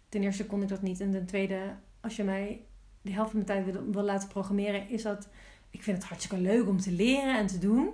ten 0.09 0.23
eerste 0.23 0.45
kon 0.45 0.61
ik 0.61 0.67
dat 0.67 0.81
niet. 0.81 0.99
En 0.99 1.11
ten 1.11 1.25
tweede, 1.25 1.59
als 2.01 2.15
je 2.15 2.23
mij 2.23 2.65
de 3.01 3.11
helft 3.11 3.31
van 3.31 3.43
mijn 3.45 3.63
tijd 3.63 3.77
wil 3.91 4.03
laten 4.03 4.29
programmeren, 4.29 4.89
is 4.89 5.01
dat. 5.01 5.29
Ik 5.69 5.83
vind 5.83 5.97
het 5.97 6.05
hartstikke 6.05 6.43
leuk 6.43 6.67
om 6.67 6.79
te 6.79 6.91
leren 6.91 7.37
en 7.37 7.47
te 7.47 7.57
doen. 7.57 7.89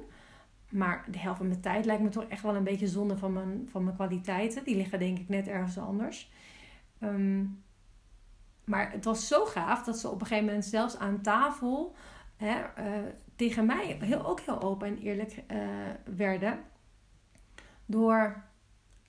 Maar 0.70 1.06
de 1.12 1.20
helft 1.20 1.38
van 1.38 1.48
mijn 1.48 1.62
tijd 1.62 1.86
lijkt 1.86 2.02
me 2.02 2.10
toch 2.10 2.24
echt 2.24 2.42
wel 2.42 2.56
een 2.56 2.64
beetje 2.64 2.88
zonde 2.88 3.18
van 3.18 3.34
mijn, 3.34 3.68
van 3.72 3.84
mijn 3.84 3.96
kwaliteiten. 3.96 4.64
Die 4.64 4.76
liggen 4.76 5.00
denk 5.00 5.20
ik 5.20 5.30
net 5.30 5.48
ergens 5.48 5.78
anders. 5.78 6.32
Um, 7.04 7.64
maar 8.64 8.92
het 8.92 9.06
was 9.06 9.28
zo 9.28 9.46
gaaf 9.46 9.84
dat 9.84 10.00
ze 10.00 10.10
op 10.10 10.22
een 10.22 10.28
gegeven 10.28 10.46
moment 10.46 10.66
zelfs 10.66 10.98
aan 10.98 11.22
tafel 11.22 11.96
hè, 12.36 12.60
uh, 12.60 13.08
tegen 13.36 13.66
mij 13.66 13.98
heel, 14.02 14.26
ook 14.26 14.40
heel 14.40 14.62
open 14.62 14.88
en 14.88 14.98
eerlijk 14.98 15.44
uh, 15.52 15.60
werden. 16.16 16.60
Door 17.86 18.44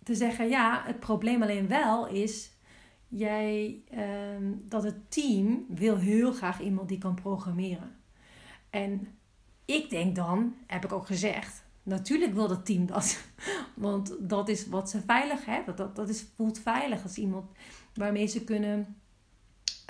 te 0.02 0.14
zeggen, 0.14 0.48
ja, 0.48 0.82
het 0.84 1.00
probleem 1.00 1.42
alleen 1.42 1.68
wel 1.68 2.08
is 2.08 2.52
jij, 3.08 3.82
uh, 3.94 4.52
dat 4.68 4.82
het 4.82 5.10
team 5.10 5.64
wil 5.68 5.96
heel 5.96 6.32
graag 6.32 6.60
iemand 6.60 6.88
die 6.88 6.98
kan 6.98 7.14
programmeren. 7.14 7.96
En 8.70 9.08
ik 9.70 9.90
denk 9.90 10.16
dan, 10.16 10.54
heb 10.66 10.84
ik 10.84 10.92
ook 10.92 11.06
gezegd, 11.06 11.64
natuurlijk 11.82 12.34
wil 12.34 12.48
dat 12.48 12.66
team 12.66 12.86
dat. 12.86 13.20
Want 13.74 14.16
dat 14.20 14.48
is 14.48 14.68
wat 14.68 14.90
ze 14.90 15.00
veilig 15.06 15.44
hebben. 15.44 15.76
Dat, 15.76 15.96
dat 15.96 16.08
is, 16.08 16.24
voelt 16.36 16.58
veilig 16.58 17.02
als 17.02 17.16
iemand 17.16 17.50
waarmee 17.94 18.26
ze 18.26 18.44
kunnen, 18.44 18.96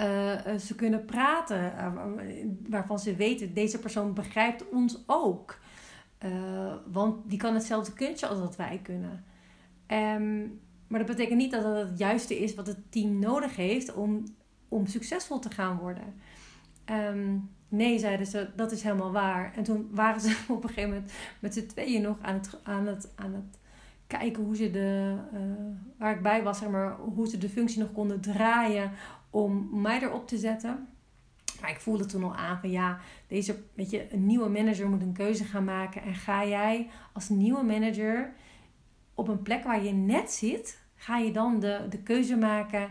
uh, 0.01 0.57
ze 0.59 0.75
kunnen 0.77 1.05
praten. 1.05 1.73
Uh, 1.77 1.93
waarvan 2.69 2.99
ze 2.99 3.15
weten, 3.15 3.55
deze 3.55 3.79
persoon 3.79 4.15
begrijpt 4.15 4.69
ons 4.69 4.99
ook. 5.07 5.59
Want 6.93 7.31
die 7.31 7.39
kan 7.39 7.55
hetzelfde 7.55 7.93
kuntje 7.93 8.27
als 8.27 8.39
dat 8.39 8.57
wij 8.57 8.81
kunnen. 8.83 9.25
Um, 9.87 10.61
maar 10.91 10.99
dat 10.99 11.09
betekent 11.09 11.39
niet 11.39 11.51
dat 11.51 11.63
dat 11.63 11.89
het 11.89 11.99
juiste 11.99 12.39
is 12.39 12.55
wat 12.55 12.67
het 12.67 12.93
team 12.93 13.19
nodig 13.19 13.57
heeft 13.57 13.95
om, 13.95 14.25
om 14.69 14.87
succesvol 14.87 15.39
te 15.39 15.51
gaan 15.51 15.79
worden. 15.79 16.15
Um, 16.91 17.51
Nee, 17.71 17.99
zeiden 17.99 18.27
ze, 18.27 18.49
dat 18.57 18.73
is 18.73 18.83
helemaal 18.83 19.13
waar. 19.13 19.53
En 19.57 19.63
toen 19.63 19.89
waren 19.91 20.21
ze 20.21 20.45
op 20.49 20.63
een 20.63 20.69
gegeven 20.69 20.91
moment 20.91 21.13
met 21.41 21.55
z'n 21.55 21.67
tweeën 21.67 22.03
nog 22.03 22.17
aan 22.23 22.35
het, 22.35 22.59
aan 22.63 22.87
het, 22.87 23.13
aan 23.15 23.35
het 23.35 23.59
kijken 24.07 24.45
hoe 24.45 24.57
ze 24.57 24.71
de, 24.71 25.17
uh, 25.35 25.41
waar 25.99 26.15
ik 26.15 26.23
bij 26.23 26.43
was, 26.43 26.59
zeg 26.59 26.69
maar, 26.69 26.97
hoe 26.97 27.29
ze 27.29 27.39
de 27.39 27.49
functie 27.49 27.81
nog 27.81 27.93
konden 27.93 28.21
draaien 28.21 28.91
om 29.31 29.69
mij 29.81 30.03
erop 30.03 30.29
te 30.29 30.39
zetten. 30.39 30.89
Maar 31.61 31.71
ik 31.71 31.81
voelde 31.81 32.07
toen 32.07 32.25
al 32.25 32.35
aan 32.35 32.61
van 32.61 32.71
ja, 32.71 32.99
deze, 33.27 33.57
weet 33.75 33.91
je, 33.91 34.13
een 34.13 34.27
nieuwe 34.27 34.49
manager 34.49 34.89
moet 34.89 35.03
een 35.03 35.13
keuze 35.13 35.45
gaan 35.45 35.65
maken. 35.65 36.03
En 36.03 36.15
ga 36.15 36.47
jij 36.47 36.91
als 37.13 37.29
nieuwe 37.29 37.63
manager 37.63 38.33
op 39.15 39.29
een 39.29 39.43
plek 39.43 39.65
waar 39.65 39.85
je 39.85 39.93
net 39.93 40.31
zit, 40.31 40.83
ga 40.95 41.19
je 41.19 41.33
dan 41.33 41.61
de, 41.61 41.87
de 41.91 41.99
keuze 41.99 42.37
maken 42.37 42.91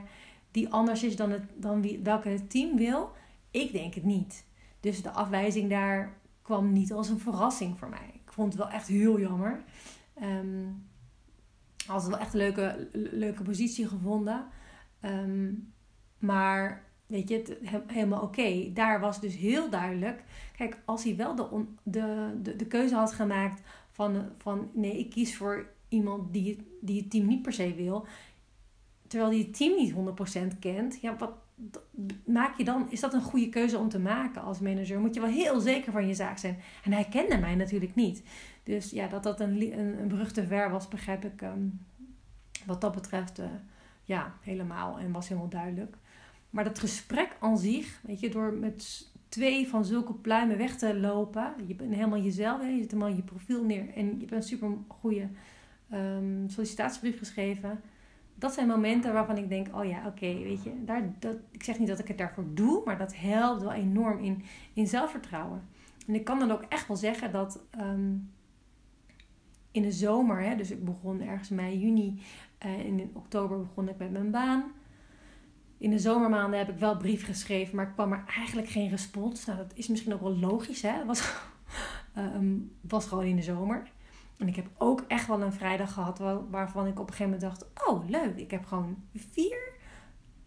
die 0.51 0.69
anders 0.69 1.03
is 1.03 1.15
dan, 1.15 1.31
het, 1.31 1.43
dan 1.55 1.81
wie, 1.81 1.99
welke 2.03 2.29
het 2.29 2.49
team 2.49 2.77
wil? 2.77 3.11
Ik 3.51 3.71
denk 3.71 3.93
het 3.93 4.03
niet. 4.03 4.47
Dus 4.79 5.01
de 5.01 5.11
afwijzing 5.11 5.69
daar 5.69 6.17
kwam 6.41 6.73
niet 6.73 6.93
als 6.93 7.09
een 7.09 7.19
verrassing 7.19 7.77
voor 7.77 7.89
mij. 7.89 8.11
Ik 8.13 8.31
vond 8.31 8.53
het 8.53 8.61
wel 8.61 8.71
echt 8.71 8.87
heel 8.87 9.19
jammer. 9.19 9.63
Um, 10.23 10.87
had 11.85 12.01
het 12.01 12.09
wel 12.09 12.19
echt 12.19 12.33
een 12.33 12.39
leuke, 12.39 12.89
leuke 12.93 13.43
positie 13.43 13.87
gevonden. 13.87 14.47
Ehm, 14.99 15.53
maar 16.17 16.85
weet 17.05 17.29
je, 17.29 17.57
helemaal 17.87 18.21
oké. 18.21 18.71
Daar 18.73 18.99
was 18.99 19.21
dus 19.21 19.35
heel 19.35 19.69
duidelijk. 19.69 20.23
Kijk, 20.55 20.77
als 20.85 21.03
hij 21.03 21.15
wel 21.15 21.35
de, 21.35 21.65
de, 21.83 22.37
de, 22.41 22.55
de 22.55 22.65
keuze 22.65 22.95
had 22.95 23.13
gemaakt 23.13 23.61
van, 23.91 24.29
van 24.37 24.69
nee, 24.73 24.99
ik 24.99 25.09
kies 25.09 25.37
voor 25.37 25.69
iemand 25.87 26.33
die, 26.33 26.67
die 26.81 27.01
het 27.01 27.11
team 27.11 27.27
niet 27.27 27.41
per 27.41 27.53
se 27.53 27.73
wil. 27.75 28.05
Terwijl 29.07 29.31
die 29.31 29.43
het 29.43 29.57
team 29.57 29.75
niet 29.75 29.93
100% 30.55 30.59
kent. 30.59 31.01
Ja, 31.01 31.15
wat 31.17 31.31
maak 32.25 32.57
je 32.57 32.63
dan? 32.63 32.91
Is 32.91 32.99
dat 32.99 33.13
een 33.13 33.21
goede 33.21 33.49
keuze 33.49 33.77
om 33.77 33.89
te 33.89 33.99
maken 33.99 34.41
als 34.41 34.59
manager? 34.59 34.99
Moet 34.99 35.13
je 35.13 35.21
wel 35.21 35.29
heel 35.29 35.59
zeker 35.59 35.91
van 35.91 36.07
je 36.07 36.13
zaak 36.13 36.37
zijn. 36.37 36.57
En 36.83 36.93
hij 36.93 37.05
kende 37.05 37.37
mij 37.37 37.55
natuurlijk 37.55 37.95
niet. 37.95 38.23
Dus 38.63 38.89
ja, 38.89 39.07
dat 39.07 39.23
dat 39.23 39.39
een, 39.39 39.79
een, 39.79 40.11
een 40.11 40.27
te 40.31 40.47
ver 40.47 40.69
was, 40.69 40.87
begrijp 40.87 41.25
ik 41.25 41.41
ehm, 41.41 41.67
wat 42.65 42.81
dat 42.81 42.95
betreft 42.95 43.39
uh, 43.39 43.45
ja, 44.03 44.33
helemaal. 44.41 44.99
En 44.99 45.11
was 45.11 45.27
helemaal 45.27 45.49
duidelijk. 45.49 45.97
Maar 46.49 46.63
dat 46.63 46.79
gesprek 46.79 47.37
aan 47.39 47.57
zich, 47.57 47.99
weet 48.03 48.19
je, 48.19 48.29
door 48.29 48.53
met 48.53 49.07
twee 49.29 49.67
van 49.67 49.85
zulke 49.85 50.13
pluimen 50.13 50.57
weg 50.57 50.77
te 50.77 50.99
lopen. 50.99 51.53
Je 51.67 51.75
bent 51.75 51.93
helemaal 51.93 52.21
jezelf, 52.21 52.61
je 52.61 52.77
zet 52.77 52.91
helemaal 52.91 53.15
je 53.15 53.21
profiel 53.21 53.63
neer. 53.63 53.93
En 53.95 54.05
je 54.05 54.19
hebt 54.19 54.31
een 54.31 54.43
super 54.43 54.69
goede 54.87 55.27
um, 55.93 56.49
sollicitatiebrief 56.49 57.17
geschreven. 57.17 57.81
Dat 58.39 58.53
zijn 58.53 58.67
momenten 58.67 59.13
waarvan 59.13 59.37
ik 59.37 59.49
denk, 59.49 59.75
oh 59.75 59.85
ja, 59.85 60.07
oké, 60.07 60.33
weet 60.33 60.63
je. 60.63 60.83
Daar, 60.85 61.13
dat, 61.19 61.35
ik 61.51 61.63
zeg 61.63 61.79
niet 61.79 61.87
dat 61.87 61.99
ik 61.99 62.07
het 62.07 62.17
daarvoor 62.17 62.45
doe, 62.53 62.81
maar 62.85 62.97
dat 62.97 63.15
helpt 63.15 63.61
wel 63.61 63.73
enorm 63.73 64.19
in, 64.19 64.43
in 64.73 64.87
zelfvertrouwen. 64.87 65.67
En 66.07 66.15
ik 66.15 66.23
kan 66.23 66.39
dan 66.39 66.51
ook 66.51 66.63
echt 66.69 66.87
wel 66.87 66.97
zeggen 66.97 67.31
dat 67.31 67.63
ehm, 67.69 68.11
in 69.71 69.81
de 69.81 69.91
zomer, 69.91 70.41
hè, 70.41 70.55
dus 70.55 70.71
ik 70.71 70.85
begon 70.85 71.21
ergens 71.21 71.49
mei, 71.49 71.79
juni. 71.79 72.21
Uh, 72.65 72.85
in 72.85 73.11
oktober 73.13 73.59
begon 73.59 73.89
ik 73.89 73.97
met 73.97 74.11
mijn 74.11 74.31
baan. 74.31 74.63
In 75.77 75.89
de 75.89 75.99
zomermaanden 75.99 76.59
heb 76.59 76.69
ik 76.69 76.77
wel 76.77 76.97
brief 76.97 77.25
geschreven, 77.25 77.75
maar 77.75 77.87
ik 77.87 77.93
kwam 77.93 78.11
er 78.11 78.23
eigenlijk 78.27 78.69
geen 78.69 78.89
respons. 78.89 79.45
Nou, 79.45 79.57
dat 79.57 79.71
is 79.73 79.87
misschien 79.87 80.13
ook 80.13 80.21
wel 80.21 80.37
logisch, 80.37 80.81
hè. 80.81 80.91
Het 80.91 81.05
was, 81.05 81.33
uh, 82.17 82.25
was 82.81 83.05
gewoon 83.05 83.25
in 83.25 83.35
de 83.35 83.41
zomer. 83.41 83.91
En 84.39 84.47
ik 84.47 84.55
heb 84.55 84.69
ook 84.77 85.03
echt 85.07 85.27
wel 85.27 85.41
een 85.41 85.53
vrijdag 85.53 85.93
gehad 85.93 86.19
waarvan 86.49 86.87
ik 86.87 86.99
op 86.99 87.07
een 87.07 87.13
gegeven 87.13 87.39
moment 87.39 87.41
dacht: 87.41 87.87
Oh, 87.87 88.09
leuk, 88.09 88.37
ik 88.37 88.51
heb 88.51 88.65
gewoon 88.65 89.03
vier 89.13 89.71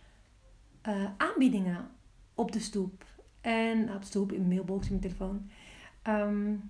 uh, 0.88 1.10
aanbiedingen 1.17 1.89
op 2.38 2.52
de 2.52 2.60
stoep. 2.60 3.06
En 3.41 3.93
op 3.93 4.00
de 4.02 4.08
stoep, 4.08 4.32
in 4.32 4.38
mijn 4.38 4.50
mailbox, 4.50 4.89
in 4.89 5.00
mijn 5.00 5.02
telefoon. 5.02 5.50
Um, 6.08 6.69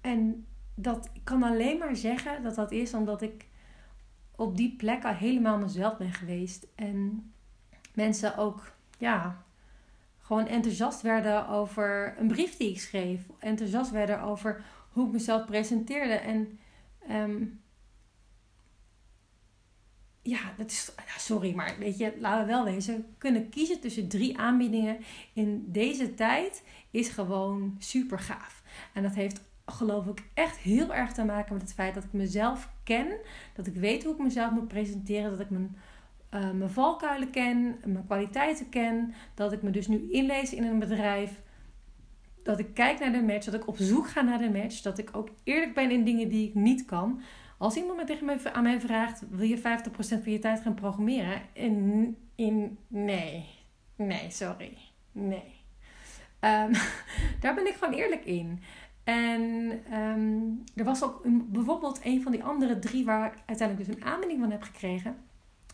en 0.00 0.46
dat 0.74 1.10
ik 1.12 1.24
kan 1.24 1.42
alleen 1.42 1.78
maar 1.78 1.96
zeggen 1.96 2.42
dat 2.42 2.54
dat 2.54 2.72
is 2.72 2.94
omdat 2.94 3.22
ik 3.22 3.46
op 4.36 4.56
die 4.56 4.76
plek 4.76 5.04
al 5.04 5.14
helemaal 5.14 5.58
mezelf 5.58 5.96
ben 5.96 6.12
geweest. 6.12 6.66
En 6.74 7.30
mensen 7.94 8.36
ook, 8.36 8.72
ja, 8.98 9.44
gewoon 10.18 10.46
enthousiast 10.46 11.02
werden 11.02 11.48
over 11.48 12.14
een 12.18 12.28
brief 12.28 12.56
die 12.56 12.70
ik 12.70 12.80
schreef. 12.80 13.26
Enthousiast 13.38 13.90
werden 13.90 14.20
over 14.22 14.64
hoe 14.92 15.06
ik 15.06 15.12
mezelf 15.12 15.46
presenteerde. 15.46 16.14
En 16.14 16.58
um, 17.10 17.60
ja, 20.28 20.40
dat 20.56 20.70
is, 20.70 20.92
sorry, 21.18 21.54
maar 21.54 21.76
weet 21.78 21.98
je, 21.98 22.12
laten 22.18 22.46
we 22.46 22.52
wel 22.52 22.64
wezen. 22.64 23.06
Kunnen 23.18 23.48
kiezen 23.48 23.80
tussen 23.80 24.08
drie 24.08 24.38
aanbiedingen 24.38 24.98
in 25.32 25.64
deze 25.66 26.14
tijd 26.14 26.62
is 26.90 27.08
gewoon 27.08 27.76
super 27.78 28.18
gaaf. 28.18 28.62
En 28.94 29.02
dat 29.02 29.14
heeft 29.14 29.40
geloof 29.66 30.06
ik 30.06 30.22
echt 30.34 30.56
heel 30.56 30.94
erg 30.94 31.12
te 31.12 31.24
maken 31.24 31.52
met 31.52 31.62
het 31.62 31.74
feit 31.74 31.94
dat 31.94 32.04
ik 32.04 32.12
mezelf 32.12 32.70
ken. 32.84 33.06
Dat 33.54 33.66
ik 33.66 33.74
weet 33.74 34.04
hoe 34.04 34.12
ik 34.12 34.18
mezelf 34.18 34.50
moet 34.50 34.68
presenteren. 34.68 35.30
Dat 35.30 35.40
ik 35.40 35.50
mijn, 35.50 35.76
uh, 36.34 36.50
mijn 36.50 36.70
valkuilen 36.70 37.30
ken, 37.30 37.78
mijn 37.84 38.06
kwaliteiten 38.06 38.68
ken. 38.68 39.14
Dat 39.34 39.52
ik 39.52 39.62
me 39.62 39.70
dus 39.70 39.86
nu 39.86 40.10
inlees 40.10 40.54
in 40.54 40.64
een 40.64 40.78
bedrijf. 40.78 41.40
Dat 42.42 42.58
ik 42.58 42.74
kijk 42.74 42.98
naar 42.98 43.12
de 43.12 43.22
match. 43.22 43.44
Dat 43.44 43.54
ik 43.54 43.68
op 43.68 43.76
zoek 43.76 44.08
ga 44.08 44.20
naar 44.20 44.38
de 44.38 44.50
match. 44.50 44.80
Dat 44.80 44.98
ik 44.98 45.16
ook 45.16 45.28
eerlijk 45.44 45.74
ben 45.74 45.90
in 45.90 46.04
dingen 46.04 46.28
die 46.28 46.48
ik 46.48 46.54
niet 46.54 46.84
kan. 46.84 47.20
Als 47.58 47.76
iemand 47.76 48.06
tegen 48.06 48.24
mij, 48.24 48.38
aan 48.52 48.62
mij 48.62 48.80
vraagt: 48.80 49.22
wil 49.30 49.46
je 49.46 49.58
50% 49.58 49.60
van 49.98 50.32
je 50.32 50.38
tijd 50.38 50.60
gaan 50.60 50.74
programmeren? 50.74 51.42
In, 51.52 52.16
in 52.34 52.78
nee. 52.88 53.44
Nee, 53.96 54.30
sorry. 54.30 54.76
Nee. 55.12 55.56
Um, 56.40 56.72
daar 57.40 57.54
ben 57.54 57.66
ik 57.66 57.74
gewoon 57.74 57.94
eerlijk 57.94 58.24
in. 58.24 58.62
En 59.04 59.70
um, 59.92 60.64
er 60.74 60.84
was 60.84 61.02
ook 61.02 61.24
een, 61.24 61.48
bijvoorbeeld 61.50 62.00
een 62.02 62.22
van 62.22 62.32
die 62.32 62.44
andere 62.44 62.78
drie 62.78 63.04
waar 63.04 63.26
ik 63.26 63.38
uiteindelijk 63.46 63.88
dus 63.88 63.96
een 63.96 64.04
aanbieding 64.04 64.40
van 64.40 64.50
heb 64.50 64.62
gekregen. 64.62 65.16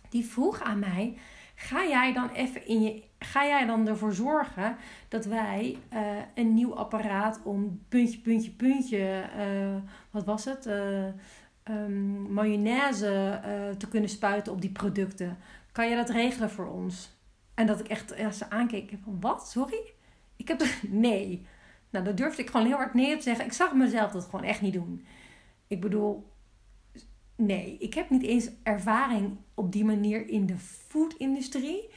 Die 0.09 0.25
vroeg 0.25 0.63
aan 0.63 0.79
mij: 0.79 1.19
ga 1.55 1.87
jij 1.87 2.13
dan 2.13 2.31
even 2.31 2.67
in 2.67 2.83
je. 2.83 3.03
Ga 3.19 3.47
jij 3.47 3.67
dan 3.67 3.89
ervoor 3.89 4.13
zorgen 4.13 4.77
dat 5.09 5.25
wij 5.25 5.79
uh, 5.93 6.01
een 6.35 6.55
nieuw 6.55 6.75
apparaat 6.75 7.41
om 7.43 7.81
puntje, 7.89 8.19
puntje, 8.19 8.51
puntje. 8.51 9.25
Uh, 9.39 9.77
wat 10.11 10.25
was 10.25 10.45
het? 10.45 10.67
Uh, 10.67 11.07
um, 11.71 12.33
mayonaise 12.33 13.41
te 13.79 13.89
kunnen 13.89 14.11
spuiten 14.11 14.53
op 14.53 14.61
die 14.61 14.71
producten. 14.71 15.39
Kan 15.73 15.89
je 15.89 15.97
dat 15.97 16.11
regelen 16.11 16.51
voor 16.51 16.67
ons? 16.67 17.13
En 17.55 17.67
dat 17.67 17.81
ik 17.81 17.89
echt 17.89 18.15
ja, 18.17 18.31
ze 18.31 18.51
aankeek 18.51 18.93
van 19.03 19.21
wat? 19.21 19.49
Sorry? 19.49 19.93
Ik 20.37 20.49
heb. 20.49 20.63
Nee. 20.89 21.47
Nou, 21.91 22.05
dat 22.05 22.17
durfde 22.17 22.43
ik 22.43 22.51
gewoon 22.51 22.67
heel 22.67 22.77
hard 22.77 22.95
neer 22.95 23.17
te 23.17 23.23
zeggen. 23.23 23.45
Ik 23.45 23.53
zag 23.53 23.75
mezelf 23.75 24.13
dat 24.13 24.25
gewoon 24.25 24.45
echt 24.45 24.61
niet 24.61 24.73
doen. 24.73 25.07
Ik 25.67 25.81
bedoel, 25.81 26.33
nee, 27.37 27.77
ik 27.79 27.95
heb 27.95 28.11
niet 28.11 28.23
eens 28.23 28.51
ervaring 28.63 29.37
op 29.55 29.73
die 29.73 29.85
manier 29.85 30.29
in 30.29 30.47
de 30.47 30.57
food-industrie. 30.59 31.89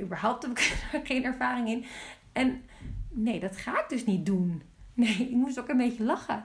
Überhaupt 0.00 0.42
heb 0.42 0.50
ik 0.50 0.58
er 0.92 1.00
geen 1.06 1.24
ervaring 1.24 1.68
in. 1.68 1.84
En 2.32 2.62
nee, 3.10 3.40
dat 3.40 3.56
ga 3.56 3.80
ik 3.80 3.88
dus 3.88 4.04
niet 4.04 4.26
doen. 4.26 4.62
Nee, 4.94 5.16
ik 5.16 5.36
moest 5.36 5.58
ook 5.58 5.68
een 5.68 5.76
beetje 5.76 6.04
lachen. 6.04 6.44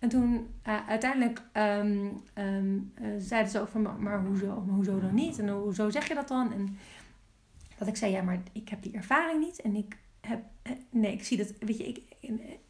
En 0.00 0.08
toen 0.08 0.48
uh, 0.68 0.88
uiteindelijk 0.88 1.42
um, 1.52 2.22
um, 2.34 2.92
uh, 3.00 3.08
zeiden 3.18 3.50
ze 3.50 3.60
ook 3.60 3.68
van, 3.68 4.02
maar, 4.02 4.24
hoezo, 4.24 4.62
maar 4.66 4.74
hoezo 4.74 5.00
dan 5.00 5.14
niet? 5.14 5.38
En 5.38 5.48
hoezo 5.48 5.90
zeg 5.90 6.08
je 6.08 6.14
dat 6.14 6.28
dan? 6.28 6.52
En 6.52 6.78
Dat 7.78 7.88
ik 7.88 7.96
zei, 7.96 8.12
ja, 8.12 8.22
maar 8.22 8.42
ik 8.52 8.68
heb 8.68 8.82
die 8.82 8.92
ervaring 8.92 9.40
niet. 9.40 9.60
En 9.60 9.74
ik 9.74 9.96
heb, 10.20 10.42
eh, 10.62 10.72
nee, 10.90 11.12
ik 11.12 11.24
zie 11.24 11.36
dat, 11.36 11.52
weet 11.58 11.78
je, 11.78 11.86
ik, 11.86 12.02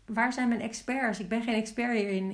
waar 0.07 0.33
zijn 0.33 0.49
mijn 0.49 0.61
experts? 0.61 1.21
Ik 1.21 1.29
ben 1.29 1.43
geen 1.43 1.55
expert 1.55 1.93
hierin. 1.93 2.31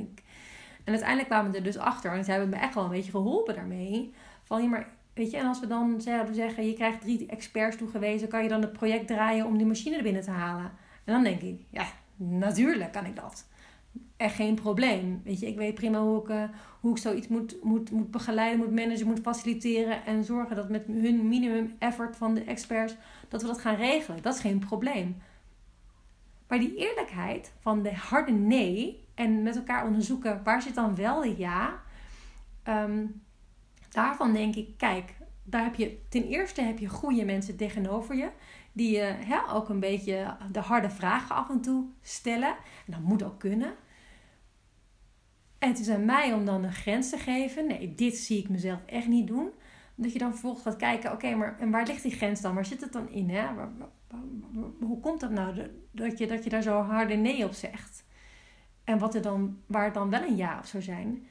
En 0.85 0.92
uiteindelijk 0.92 1.28
kwamen 1.28 1.50
we 1.50 1.56
er 1.56 1.64
dus 1.64 1.78
achter. 1.78 2.12
En 2.12 2.24
ze 2.24 2.30
hebben 2.30 2.48
me 2.48 2.56
echt 2.56 2.74
wel 2.74 2.85
een 2.85 2.90
beetje 2.90 3.11
geholpen 3.11 3.54
daarmee. 3.54 4.12
Van, 4.42 4.62
ja, 4.62 4.68
maar 4.68 4.88
weet 5.14 5.30
je, 5.30 5.37
en 5.37 5.46
als 5.46 5.61
we 5.61 5.66
dan 5.66 6.00
zouden 6.00 6.35
zeggen, 6.35 6.66
je 6.66 6.74
krijgt 6.74 7.00
drie 7.00 7.26
experts 7.26 7.76
toegewezen, 7.76 8.28
kan 8.28 8.42
je 8.42 8.48
dan 8.48 8.61
het 8.61 8.72
project 8.72 9.06
draaien 9.06 9.46
om 9.46 9.56
die 9.56 9.66
machine 9.66 9.96
er 9.96 10.02
binnen 10.02 10.22
te 10.22 10.30
halen? 10.30 10.70
En 11.04 11.12
dan 11.12 11.22
denk 11.22 11.40
ik, 11.40 11.61
ja, 11.70 11.87
natuurlijk 12.16 12.92
kan 12.92 13.06
ik 13.06 13.16
dat. 13.16 13.46
Echt 14.16 14.35
geen 14.35 14.55
probleem. 14.55 15.20
Weet 15.24 15.40
je, 15.40 15.46
ik 15.46 15.57
weet 15.57 15.74
prima 15.74 16.00
hoe 16.00 16.22
ik, 16.22 16.29
uh, 16.29 16.42
hoe 16.81 16.90
ik 16.90 16.98
zoiets 16.98 17.29
moet, 17.29 17.62
moet, 17.62 17.90
moet 17.90 18.11
begeleiden, 18.11 18.59
moet 18.59 18.74
managen, 18.74 19.07
moet 19.07 19.20
faciliteren. 19.20 20.05
En 20.05 20.24
zorgen 20.24 20.57
dat 20.57 20.68
met 20.68 20.85
hun 20.87 21.29
minimum 21.29 21.74
effort 21.79 22.16
van 22.16 22.35
de 22.35 22.44
experts, 22.44 22.96
dat 23.29 23.40
we 23.42 23.46
dat 23.46 23.61
gaan 23.61 23.76
regelen. 23.76 24.22
Dat 24.22 24.35
is 24.35 24.40
geen 24.40 24.59
probleem. 24.59 25.16
Maar 26.48 26.59
die 26.59 26.76
eerlijkheid 26.76 27.52
van 27.59 27.83
de 27.83 27.94
harde 27.94 28.33
nee 28.33 29.05
en 29.14 29.42
met 29.42 29.57
elkaar 29.57 29.87
onderzoeken 29.87 30.40
waar 30.44 30.62
zit 30.62 30.74
dan 30.74 30.94
wel 30.94 31.20
de 31.20 31.35
ja. 31.37 31.81
Um, 32.68 33.22
daarvan 33.90 34.33
denk 34.33 34.55
ik, 34.55 34.68
kijk, 34.76 35.14
daar 35.42 35.62
heb 35.62 35.74
je 35.74 35.98
ten 36.09 36.24
eerste 36.24 36.62
heb 36.62 36.79
je 36.79 36.88
goede 36.88 37.24
mensen 37.24 37.57
tegenover 37.57 38.16
je. 38.16 38.29
Die 38.72 38.96
je 38.96 39.02
hè, 39.02 39.52
ook 39.52 39.68
een 39.68 39.81
beetje 39.81 40.37
de 40.52 40.61
harde 40.61 40.90
vragen 40.90 41.35
af 41.35 41.50
en 41.50 41.61
toe 41.61 41.85
stellen. 42.02 42.57
En 42.87 42.92
dat 42.92 43.00
moet 43.00 43.22
ook 43.22 43.38
kunnen. 43.38 43.74
En 45.66 45.72
het 45.72 45.81
is 45.81 45.88
aan 45.88 46.05
mij 46.05 46.33
om 46.33 46.44
dan 46.44 46.64
een 46.64 46.72
grens 46.72 47.11
te 47.11 47.18
geven. 47.18 47.66
Nee, 47.66 47.94
dit 47.94 48.16
zie 48.16 48.38
ik 48.38 48.48
mezelf 48.48 48.79
echt 48.87 49.07
niet 49.07 49.26
doen. 49.26 49.50
Dat 49.94 50.12
je 50.12 50.18
dan 50.18 50.31
vervolgens 50.31 50.62
gaat 50.62 50.76
kijken, 50.76 51.12
oké, 51.12 51.35
maar 51.35 51.59
en 51.59 51.70
waar 51.70 51.87
ligt 51.87 52.02
die 52.02 52.12
grens 52.12 52.40
dan? 52.40 52.55
Waar 52.55 52.64
zit 52.64 52.81
het 52.81 52.92
dan 52.92 53.09
in? 53.11 53.31
Hè? 53.31 53.46
Hoe 54.81 55.00
komt 55.00 55.20
dat 55.20 55.31
nou 55.31 55.70
dat 55.90 56.18
je, 56.18 56.26
dat 56.26 56.44
je 56.44 56.50
daar 56.50 56.62
zo 56.62 56.81
harde 56.81 57.14
nee 57.14 57.44
op 57.44 57.52
zegt? 57.52 58.05
En 58.85 58.98
wat 58.98 59.14
er 59.14 59.22
dan, 59.22 59.59
waar 59.66 59.85
het 59.85 59.94
dan 59.94 60.11
wel 60.11 60.22
een 60.22 60.37
ja 60.37 60.59
op 60.59 60.64
zou 60.64 60.83
zijn. 60.83 61.26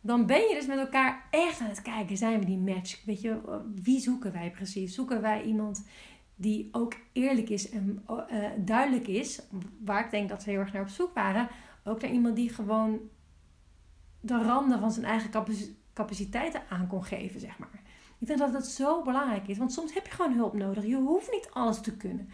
Dan 0.00 0.26
ben 0.26 0.40
je 0.40 0.54
dus 0.54 0.66
met 0.66 0.78
elkaar 0.78 1.26
echt 1.30 1.60
aan 1.60 1.68
het 1.68 1.82
kijken, 1.82 2.16
zijn 2.16 2.38
we 2.38 2.44
die 2.44 2.58
match? 2.58 3.04
Weet 3.04 3.20
je, 3.20 3.60
wie 3.82 4.00
zoeken 4.00 4.32
wij 4.32 4.50
precies? 4.50 4.94
Zoeken 4.94 5.20
wij 5.20 5.42
iemand 5.42 5.86
die 6.34 6.68
ook 6.72 6.94
eerlijk 7.12 7.48
is 7.48 7.70
en 7.70 8.04
uh, 8.10 8.44
duidelijk 8.58 9.06
is, 9.06 9.42
waar 9.84 10.04
ik 10.04 10.10
denk 10.10 10.28
dat 10.28 10.42
ze 10.42 10.50
heel 10.50 10.60
erg 10.60 10.72
naar 10.72 10.82
op 10.82 10.88
zoek 10.88 11.14
waren, 11.14 11.48
ook 11.84 12.02
naar 12.02 12.10
iemand 12.10 12.36
die 12.36 12.48
gewoon 12.48 13.00
de 14.22 14.42
randen 14.42 14.80
van 14.80 14.92
zijn 14.92 15.06
eigen 15.06 15.30
capaciteiten 15.92 16.62
aan 16.68 16.86
kon 16.86 17.04
geven, 17.04 17.40
zeg 17.40 17.58
maar. 17.58 17.82
Ik 18.18 18.26
denk 18.26 18.38
dat 18.38 18.52
dat 18.52 18.66
zo 18.66 19.02
belangrijk 19.02 19.48
is, 19.48 19.58
want 19.58 19.72
soms 19.72 19.94
heb 19.94 20.06
je 20.06 20.12
gewoon 20.12 20.32
hulp 20.32 20.54
nodig. 20.54 20.86
Je 20.86 20.96
hoeft 20.96 21.30
niet 21.30 21.48
alles 21.52 21.80
te 21.80 21.96
kunnen. 21.96 22.28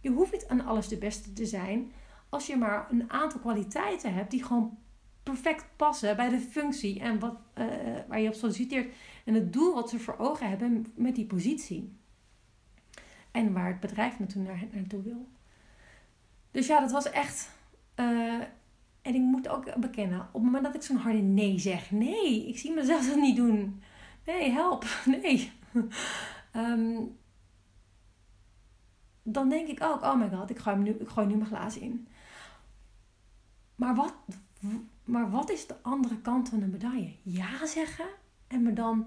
Je 0.00 0.10
hoeft 0.10 0.32
niet 0.32 0.48
aan 0.48 0.64
alles 0.64 0.88
de 0.88 0.98
beste 0.98 1.32
te 1.32 1.46
zijn. 1.46 1.92
Als 2.28 2.46
je 2.46 2.56
maar 2.56 2.86
een 2.90 3.10
aantal 3.10 3.40
kwaliteiten 3.40 4.14
hebt 4.14 4.30
die 4.30 4.44
gewoon 4.44 4.78
perfect 5.22 5.66
passen 5.76 6.16
bij 6.16 6.28
de 6.28 6.40
functie 6.40 7.00
en 7.00 7.18
wat, 7.18 7.36
uh, 7.58 7.66
waar 8.08 8.20
je 8.20 8.28
op 8.28 8.34
solliciteert. 8.34 8.94
En 9.24 9.34
het 9.34 9.52
doel 9.52 9.74
wat 9.74 9.90
ze 9.90 9.98
voor 9.98 10.18
ogen 10.18 10.48
hebben 10.48 10.86
met 10.94 11.14
die 11.14 11.26
positie. 11.26 11.96
En 13.30 13.52
waar 13.52 13.66
het 13.66 13.80
bedrijf 13.80 14.18
naartoe, 14.18 14.42
naar, 14.42 14.64
naartoe 14.72 15.02
wil. 15.02 15.28
Dus 16.50 16.66
ja, 16.66 16.80
dat 16.80 16.90
was 16.90 17.10
echt. 17.10 17.50
Uh, 17.96 18.42
en 19.02 19.14
ik 19.14 19.20
moet 19.20 19.48
ook 19.48 19.80
bekennen, 19.80 20.20
op 20.20 20.32
het 20.32 20.42
moment 20.42 20.64
dat 20.64 20.74
ik 20.74 20.82
zo'n 20.82 20.96
harde 20.96 21.18
nee 21.18 21.58
zeg, 21.58 21.90
nee, 21.90 22.48
ik 22.48 22.58
zie 22.58 22.72
mezelf 22.72 23.06
dat 23.08 23.16
niet 23.16 23.36
doen. 23.36 23.82
Nee, 24.24 24.50
help, 24.50 24.84
nee. 25.22 25.52
um, 26.56 27.16
dan 29.22 29.48
denk 29.48 29.68
ik 29.68 29.82
ook, 29.82 30.02
oh 30.02 30.14
my 30.18 30.28
god, 30.28 30.50
ik 30.50 30.58
gooi, 30.58 30.76
nu, 30.76 30.90
ik 30.90 31.08
gooi 31.08 31.26
nu 31.26 31.34
mijn 31.34 31.46
glazen 31.46 31.80
in. 31.80 32.08
Maar 33.74 33.94
wat, 33.94 34.14
maar 35.04 35.30
wat 35.30 35.50
is 35.50 35.66
de 35.66 35.74
andere 35.82 36.20
kant 36.20 36.48
van 36.48 36.62
een 36.62 36.70
medaille? 36.70 37.14
Ja 37.22 37.66
zeggen 37.66 38.06
en 38.46 38.62
me 38.62 38.72
dan 38.72 39.06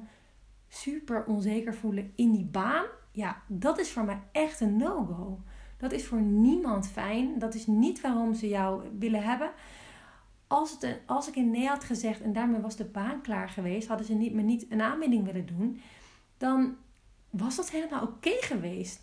super 0.68 1.26
onzeker 1.26 1.76
voelen 1.76 2.12
in 2.16 2.32
die 2.32 2.46
baan. 2.46 2.86
Ja, 3.12 3.42
dat 3.48 3.80
is 3.80 3.92
voor 3.92 4.04
mij 4.04 4.22
echt 4.32 4.60
een 4.60 4.78
no-go. 4.78 5.44
Dat 5.78 5.92
is 5.92 6.06
voor 6.06 6.22
niemand 6.22 6.88
fijn. 6.88 7.40
Dat 7.40 7.54
is 7.54 7.68
niet 7.68 8.02
waarom 8.02 8.34
ze 8.34 8.48
jou 8.48 8.84
willen 9.00 9.24
hebben. 9.24 9.52
Als, 10.48 10.72
het, 10.72 11.00
als 11.06 11.28
ik 11.28 11.36
een 11.36 11.52
nee 11.52 11.68
had 11.68 11.84
gezegd 11.84 12.22
en 12.22 12.34
daarmee 12.34 12.62
was 12.62 12.76
de 12.76 12.86
baan 12.86 13.22
klaar 13.22 13.50
geweest, 13.50 13.88
hadden 13.88 14.06
ze 14.06 14.14
niet, 14.14 14.34
me 14.34 14.42
niet 14.42 14.66
een 14.70 14.82
aanbieding 14.82 15.26
willen 15.26 15.46
doen, 15.46 15.82
dan 16.38 16.76
was 17.30 17.56
dat 17.56 17.70
helemaal 17.70 18.04
oké 18.04 18.32
geweest. 18.40 19.02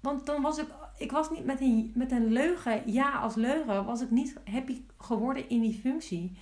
Want 0.00 0.26
dan 0.26 0.42
was 0.42 0.58
ik, 0.58 0.68
ik 0.98 1.10
was 1.10 1.30
niet 1.30 1.44
met 1.44 1.60
een, 1.60 1.92
met 1.94 2.10
een 2.10 2.32
leugen, 2.32 2.92
ja 2.92 3.18
als 3.18 3.34
leugen, 3.34 3.84
was 3.84 4.00
ik 4.00 4.10
niet 4.10 4.36
happy 4.44 4.82
geworden 4.98 5.48
in 5.48 5.60
die 5.60 5.78
functie. 5.80 6.36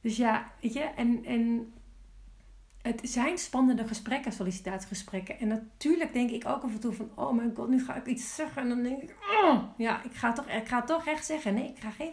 Dus 0.00 0.16
ja, 0.16 0.52
weet 0.60 0.72
je, 0.72 0.80
en, 0.80 1.24
en 1.24 1.72
het 2.84 3.00
zijn 3.02 3.38
spannende 3.38 3.86
gesprekken, 3.86 4.32
sollicitatiegesprekken. 4.32 5.38
En 5.38 5.48
natuurlijk 5.48 6.12
denk 6.12 6.30
ik 6.30 6.46
ook 6.46 6.62
af 6.62 6.72
en 6.72 6.80
toe 6.80 6.92
van, 6.92 7.10
oh 7.14 7.32
mijn 7.32 7.54
god, 7.56 7.68
nu 7.68 7.84
ga 7.84 7.94
ik 7.94 8.06
iets 8.06 8.34
zeggen. 8.34 8.62
En 8.62 8.68
dan 8.68 8.82
denk 8.82 9.02
ik, 9.02 9.16
oh, 9.42 9.62
ja, 9.76 10.02
ik 10.02 10.14
ga, 10.14 10.32
toch, 10.32 10.46
ik 10.48 10.68
ga 10.68 10.82
toch 10.82 11.06
echt 11.06 11.26
zeggen. 11.26 11.54
Nee, 11.54 11.68
ik 11.68 11.78
ga 11.78 11.90
geen 11.90 12.12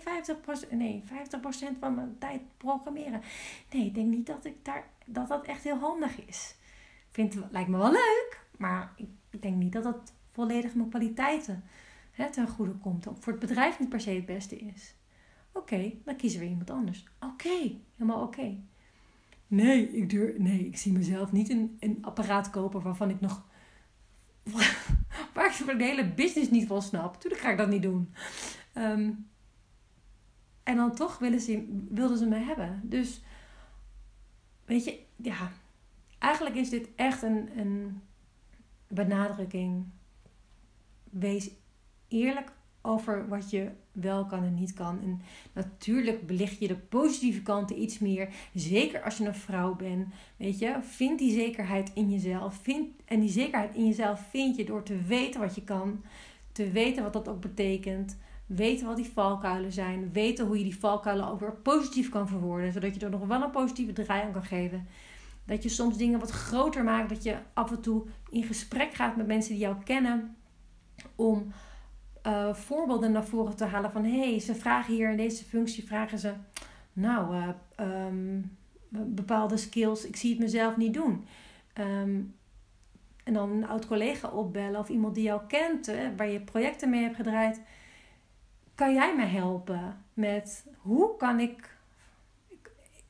50%, 0.66 0.70
nee, 0.70 1.04
50% 1.74 1.80
van 1.80 1.96
mijn 1.96 2.16
tijd 2.20 2.42
programmeren. 2.58 3.22
Nee, 3.72 3.86
ik 3.86 3.96
denk 3.96 4.08
niet 4.08 4.26
dat 4.26 4.46
ik 4.46 4.66
daar, 4.66 4.88
dat, 5.06 5.28
dat 5.28 5.46
echt 5.46 5.64
heel 5.64 5.78
handig 5.78 6.26
is. 6.26 6.56
Vind, 7.10 7.36
lijkt 7.52 7.70
me 7.70 7.78
wel 7.78 7.92
leuk, 7.92 8.46
maar 8.58 8.94
ik 8.96 9.42
denk 9.42 9.56
niet 9.56 9.74
dat 9.74 9.84
dat 9.84 10.14
volledig 10.32 10.76
mijn 10.76 10.90
kwaliteiten 10.90 11.64
hè, 12.12 12.30
ten 12.30 12.48
goede 12.48 12.74
komt. 12.74 13.08
Of 13.08 13.24
voor 13.24 13.32
het 13.32 13.42
bedrijf 13.42 13.80
niet 13.80 13.90
per 13.90 14.02
se 14.02 14.10
het 14.10 14.26
beste 14.26 14.58
is. 14.58 14.96
Oké, 15.54 15.94
dan 16.06 16.16
kiezen 16.16 16.40
we 16.40 16.46
iemand 16.46 16.70
anders. 16.70 17.06
Oké, 17.20 17.78
helemaal 17.96 18.24
oké. 18.24 18.58
Nee, 19.52 19.90
ik 19.90 20.10
durf, 20.10 20.38
nee, 20.38 20.66
ik 20.66 20.78
zie 20.78 20.92
mezelf 20.92 21.32
niet 21.32 21.50
een, 21.50 21.78
een 21.80 21.98
apparaat 22.02 22.50
kopen 22.50 22.82
waarvan 22.82 23.10
ik 23.10 23.22
nog. 23.22 23.46
waar 25.34 25.60
ik 25.60 25.78
de 25.78 25.84
hele 25.84 26.14
business 26.14 26.50
niet 26.50 26.68
van 26.68 26.82
snap. 26.82 27.22
Tuurlijk 27.22 27.42
ga 27.42 27.52
ik 27.52 27.58
dat 27.58 27.70
niet 27.70 27.82
doen. 27.82 28.14
Ehm, 28.74 29.12
en 30.64 30.76
dan 30.76 30.96
toch 30.96 31.18
willen 31.18 31.40
ze, 31.40 31.86
wilden 31.90 32.18
ze 32.18 32.26
me 32.26 32.38
hebben. 32.38 32.82
Dus, 32.84 33.22
weet 34.66 34.84
je, 34.84 35.00
ja. 35.16 35.52
Eigenlijk 36.20 36.56
is 36.56 36.70
dit 36.70 36.90
echt 36.96 37.22
een, 37.22 37.60
een 37.60 38.02
benadrukking. 38.88 39.86
Wees 41.04 41.52
eerlijk 42.08 42.52
over 42.82 43.28
wat 43.28 43.50
je 43.50 43.72
wel 43.92 44.26
kan 44.26 44.44
en 44.44 44.54
niet 44.54 44.74
kan. 44.74 45.00
En 45.04 45.22
natuurlijk 45.54 46.28
belicht 46.28 46.60
je 46.60 46.68
de 46.68 46.76
positieve 46.76 47.42
kanten 47.42 47.82
iets 47.82 48.00
meer. 48.00 48.30
Zeker 48.54 49.02
als 49.02 49.18
je 49.18 49.26
een 49.26 49.36
vrouw 49.36 49.76
bent. 49.76 50.08
Weet 50.38 50.60
je, 50.60 50.78
vind 50.82 51.20
die 51.20 51.34
zekerheid 51.34 51.92
in 51.94 52.10
jezelf. 52.10 52.56
Vind, 52.62 52.88
en 53.06 53.20
die 53.20 53.30
zekerheid 53.30 53.76
in 53.76 53.86
jezelf 53.86 54.28
vind 54.30 54.56
je 54.56 54.66
door 54.66 54.84
te 54.84 55.02
weten 55.02 55.42
wat 55.42 55.56
je 55.56 55.64
kan. 55.64 56.04
Te 56.52 56.72
weten 56.72 57.04
wat 57.04 57.14
dat 57.14 57.28
ook 57.28 57.42
betekent. 57.42 58.18
Weten 58.46 58.88
wat 58.88 58.96
die 58.96 59.12
valkuilen 59.14 59.72
zijn. 59.72 60.12
Weten 60.12 60.46
hoe 60.46 60.58
je 60.58 60.64
die 60.64 60.80
valkuilen 60.80 61.28
ook 61.28 61.40
weer 61.40 61.56
positief 61.56 62.10
kan 62.10 62.28
verwoorden. 62.28 62.72
Zodat 62.72 62.96
je 62.96 63.00
er 63.00 63.10
nog 63.10 63.28
wel 63.28 63.42
een 63.42 63.52
positieve 63.52 63.94
draai 63.94 64.24
aan 64.24 64.32
kan 64.32 64.46
geven. 64.46 64.88
Dat 65.46 65.64
je 65.64 65.70
soms 65.70 65.98
dingen 65.98 66.20
wat 66.20 66.30
groter 66.30 66.84
maakt. 66.84 67.10
Dat 67.10 67.24
je 67.24 67.38
af 67.54 67.72
en 67.72 67.82
toe 67.82 68.04
in 68.30 68.44
gesprek 68.44 68.94
gaat 68.94 69.16
met 69.16 69.28
mensen 69.28 69.52
die 69.52 69.62
jou 69.62 69.76
kennen. 69.84 70.36
Om 71.16 71.52
uh, 72.28 72.54
voorbeelden 72.54 73.12
naar 73.12 73.26
voren 73.26 73.56
te 73.56 73.66
halen 73.66 73.92
van 73.92 74.04
hé, 74.04 74.30
hey, 74.30 74.40
ze 74.40 74.56
vragen 74.56 74.94
hier 74.94 75.10
in 75.10 75.18
deze 75.18 75.44
functie 75.44 75.88
vragen 75.88 76.20
ze 76.20 76.34
nou 76.94 77.36
uh, 77.36 77.48
um, 78.08 78.58
bepaalde 78.90 79.58
skills, 79.58 80.06
ik 80.06 80.16
zie 80.16 80.30
het 80.30 80.40
mezelf 80.40 80.78
niet 80.78 80.94
doen. 80.94 81.26
Um, 81.80 82.36
en 83.24 83.34
dan 83.34 83.52
een 83.52 83.68
oud 83.68 83.88
collega 83.88 84.28
opbellen 84.28 84.80
of 84.80 84.90
iemand 84.90 85.16
die 85.16 85.24
jou 85.24 85.42
kent, 85.48 85.86
hè, 85.86 86.16
waar 86.16 86.30
je 86.30 86.40
projecten 86.40 86.90
mee 86.90 87.04
hebt 87.04 87.16
gedraaid. 87.16 87.62
Kan 88.76 88.94
jij 88.94 89.16
me 89.16 89.26
helpen 89.26 90.04
met 90.14 90.66
hoe 90.78 91.18
kan 91.18 91.40
ik. 91.40 91.78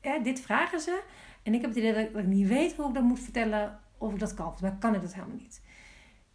Hè, 0.00 0.22
dit 0.22 0.40
vragen 0.40 0.80
ze. 0.80 1.02
En 1.42 1.54
ik 1.54 1.60
heb 1.60 1.70
het 1.70 1.78
idee 1.78 1.92
dat 1.92 2.22
ik 2.22 2.26
niet 2.26 2.48
weet 2.48 2.74
hoe 2.74 2.88
ik 2.88 2.94
dat 2.94 3.02
moet 3.02 3.20
vertellen 3.20 3.80
of 3.98 4.12
ik 4.12 4.18
dat 4.18 4.34
kan. 4.34 4.54
Maar 4.60 4.76
kan 4.78 4.94
ik 4.94 5.00
dat 5.00 5.14
helemaal 5.14 5.36
niet 5.36 5.61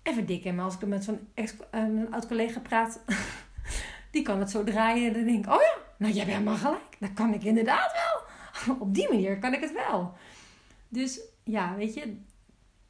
even 0.07 0.25
dik 0.25 0.53
Maar 0.53 0.65
als 0.65 0.77
ik 0.77 0.87
met 0.87 1.03
zo'n 1.03 1.19
um, 1.71 2.07
oud 2.11 2.27
collega 2.27 2.59
praat, 2.59 3.03
die 4.11 4.21
kan 4.21 4.39
het 4.39 4.51
zo 4.51 4.63
draaien. 4.63 5.07
En 5.07 5.13
dan 5.13 5.25
denk 5.25 5.45
ik, 5.45 5.51
oh 5.51 5.61
ja, 5.61 5.81
nou 5.97 6.13
jij 6.13 6.25
bent 6.25 6.45
maar 6.45 6.57
gelijk. 6.57 6.95
Dat 6.99 7.13
kan 7.13 7.33
ik 7.33 7.43
inderdaad 7.43 7.91
wel. 7.93 8.75
Op 8.85 8.93
die 8.93 9.09
manier 9.09 9.39
kan 9.39 9.53
ik 9.53 9.61
het 9.61 9.73
wel. 9.73 10.13
Dus 10.89 11.19
ja, 11.43 11.75
weet 11.75 11.93
je, 11.93 12.17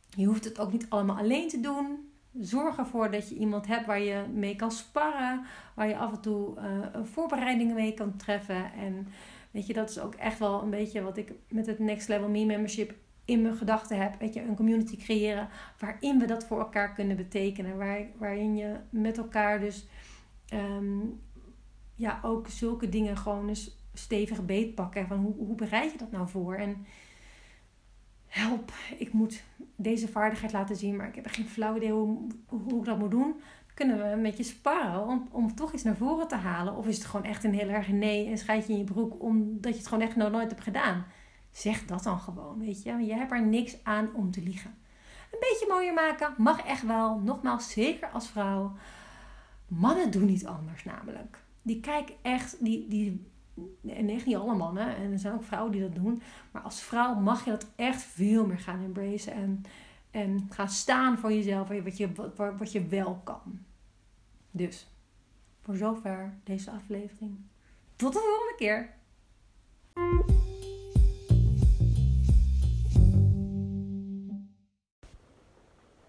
je 0.10 0.26
hoeft 0.26 0.44
het 0.44 0.60
ook 0.60 0.72
niet 0.72 0.86
allemaal 0.90 1.18
alleen 1.18 1.48
te 1.48 1.60
doen. 1.60 2.12
Zorg 2.40 2.78
ervoor 2.78 3.12
dat 3.12 3.30
je 3.30 3.36
iemand 3.36 3.68
hebt 3.68 3.86
waar 3.86 4.02
je 4.02 4.26
mee 4.34 4.56
kan 4.56 4.72
sparren. 4.72 5.46
Waar 5.76 5.88
je 5.88 5.98
af 5.98 6.12
en 6.12 6.22
toe 6.22 6.58
uh, 6.60 7.04
voorbereidingen 7.04 7.76
mee 7.76 7.94
kan 7.94 8.16
treffen. 8.16 8.74
En 8.74 9.08
weet 9.52 9.68
je, 9.68 9.74
dat 9.74 9.90
is 9.90 10.00
ook 10.00 10.16
echt 10.16 10.40
wel 10.40 10.62
een 10.62 10.70
beetje 10.70 11.02
wat 11.02 11.18
ik 11.18 11.32
met 11.50 11.66
het 11.66 11.80
Next 11.80 12.08
Level 12.08 12.30
Me 12.30 12.46
membership 12.46 12.96
in 13.28 13.42
mijn 13.42 13.56
gedachten 13.56 14.02
heb. 14.02 14.20
Weet 14.20 14.34
je, 14.34 14.42
een 14.42 14.56
community 14.56 14.98
creëren 14.98 15.50
waarin 15.80 16.20
we 16.20 16.26
dat 16.26 16.46
voor 16.46 16.60
elkaar 16.60 16.94
kunnen 16.94 17.16
betekenen. 17.16 17.78
Waar, 17.78 18.02
waarin 18.18 18.56
je 18.56 18.76
met 18.90 19.18
elkaar 19.18 19.60
dus 19.60 19.88
ehm, 20.48 21.00
ja, 21.96 22.20
ook 22.24 22.48
zulke 22.48 22.90
dingen 22.90 23.18
gewoon 23.18 23.48
eens 23.48 23.78
stevig 23.94 24.46
beetpakken. 24.46 25.08
Van 25.08 25.18
hoe, 25.18 25.36
hoe 25.36 25.56
bereid 25.56 25.92
je 25.92 25.98
dat 25.98 26.12
nou 26.12 26.30
voor? 26.30 26.56
En 26.56 26.86
help, 28.28 28.72
ik 28.98 29.14
moet 29.14 29.44
deze 29.76 30.08
vaardigheid 30.08 30.52
laten 30.52 30.76
zien, 30.76 30.96
maar 30.96 31.08
ik 31.08 31.16
heb 31.16 31.28
geen 31.28 31.48
flauw 31.48 31.76
idee 31.76 31.92
hoe, 31.92 32.28
hoe 32.48 32.80
ik 32.80 32.86
dat 32.86 33.00
moet 33.00 33.12
doen. 33.12 33.36
Kunnen 33.74 33.98
we 33.98 34.04
een 34.04 34.24
beetje 34.24 34.44
sparren 34.44 35.08
om, 35.08 35.28
om 35.32 35.56
toch 35.56 35.74
iets 35.74 35.84
naar 35.84 35.96
voren 35.96 36.28
te 36.28 36.36
halen? 36.36 36.76
Of 36.76 36.88
is 36.88 36.98
het 36.98 37.06
gewoon 37.06 37.26
echt 37.26 37.44
een 37.44 37.54
heel 37.54 37.70
erg 37.70 37.88
nee 37.88 38.28
en 38.30 38.38
schijt 38.38 38.68
je 38.68 38.74
in 38.74 38.80
je 38.80 38.84
broek 38.84 39.22
omdat 39.22 39.72
je 39.72 39.78
het 39.78 39.88
gewoon 39.88 40.04
echt 40.04 40.16
nog 40.16 40.32
nooit 40.32 40.50
hebt 40.50 40.64
gedaan? 40.64 41.06
Zeg 41.58 41.86
dat 41.86 42.04
dan 42.04 42.20
gewoon, 42.20 42.60
weet 42.60 42.84
je. 42.84 42.92
Je 42.92 43.14
hebt 43.14 43.32
er 43.32 43.46
niks 43.46 43.84
aan 43.84 44.10
om 44.14 44.32
te 44.32 44.42
liegen. 44.42 44.76
Een 45.32 45.40
beetje 45.40 45.66
mooier 45.70 45.94
maken 45.94 46.34
mag 46.38 46.66
echt 46.66 46.86
wel. 46.86 47.20
Nogmaals, 47.20 47.72
zeker 47.72 48.10
als 48.10 48.30
vrouw. 48.30 48.76
Mannen 49.68 50.12
doen 50.12 50.26
niet 50.26 50.46
anders 50.46 50.84
namelijk. 50.84 51.44
Die 51.62 51.80
kijken 51.80 52.16
echt, 52.22 52.64
die, 52.64 52.88
die 52.88 53.26
en 53.88 54.10
echt 54.10 54.26
niet 54.26 54.36
alle 54.36 54.56
mannen, 54.56 54.96
en 54.96 55.12
er 55.12 55.20
zijn 55.20 55.34
ook 55.34 55.44
vrouwen 55.44 55.72
die 55.72 55.82
dat 55.82 55.96
doen. 55.96 56.22
Maar 56.52 56.62
als 56.62 56.82
vrouw 56.82 57.16
mag 57.16 57.46
je 57.46 57.52
dat 57.52 57.68
echt 57.76 58.02
veel 58.02 58.46
meer 58.46 58.60
gaan 58.60 58.84
embracen. 58.84 59.34
En, 59.34 59.64
en 60.12 60.48
gaan 60.50 60.70
staan 60.70 61.18
voor 61.18 61.34
jezelf, 61.34 61.68
wat 61.68 61.98
je, 61.98 62.14
wat, 62.14 62.58
wat 62.58 62.72
je 62.72 62.88
wel 62.88 63.22
kan. 63.24 63.60
Dus, 64.52 64.88
voor 65.62 65.76
zover 65.76 66.34
deze 66.44 66.72
aflevering. 66.72 67.38
Tot 67.96 68.14
de 68.14 68.20
volgende 68.20 68.56
keer. 68.58 68.96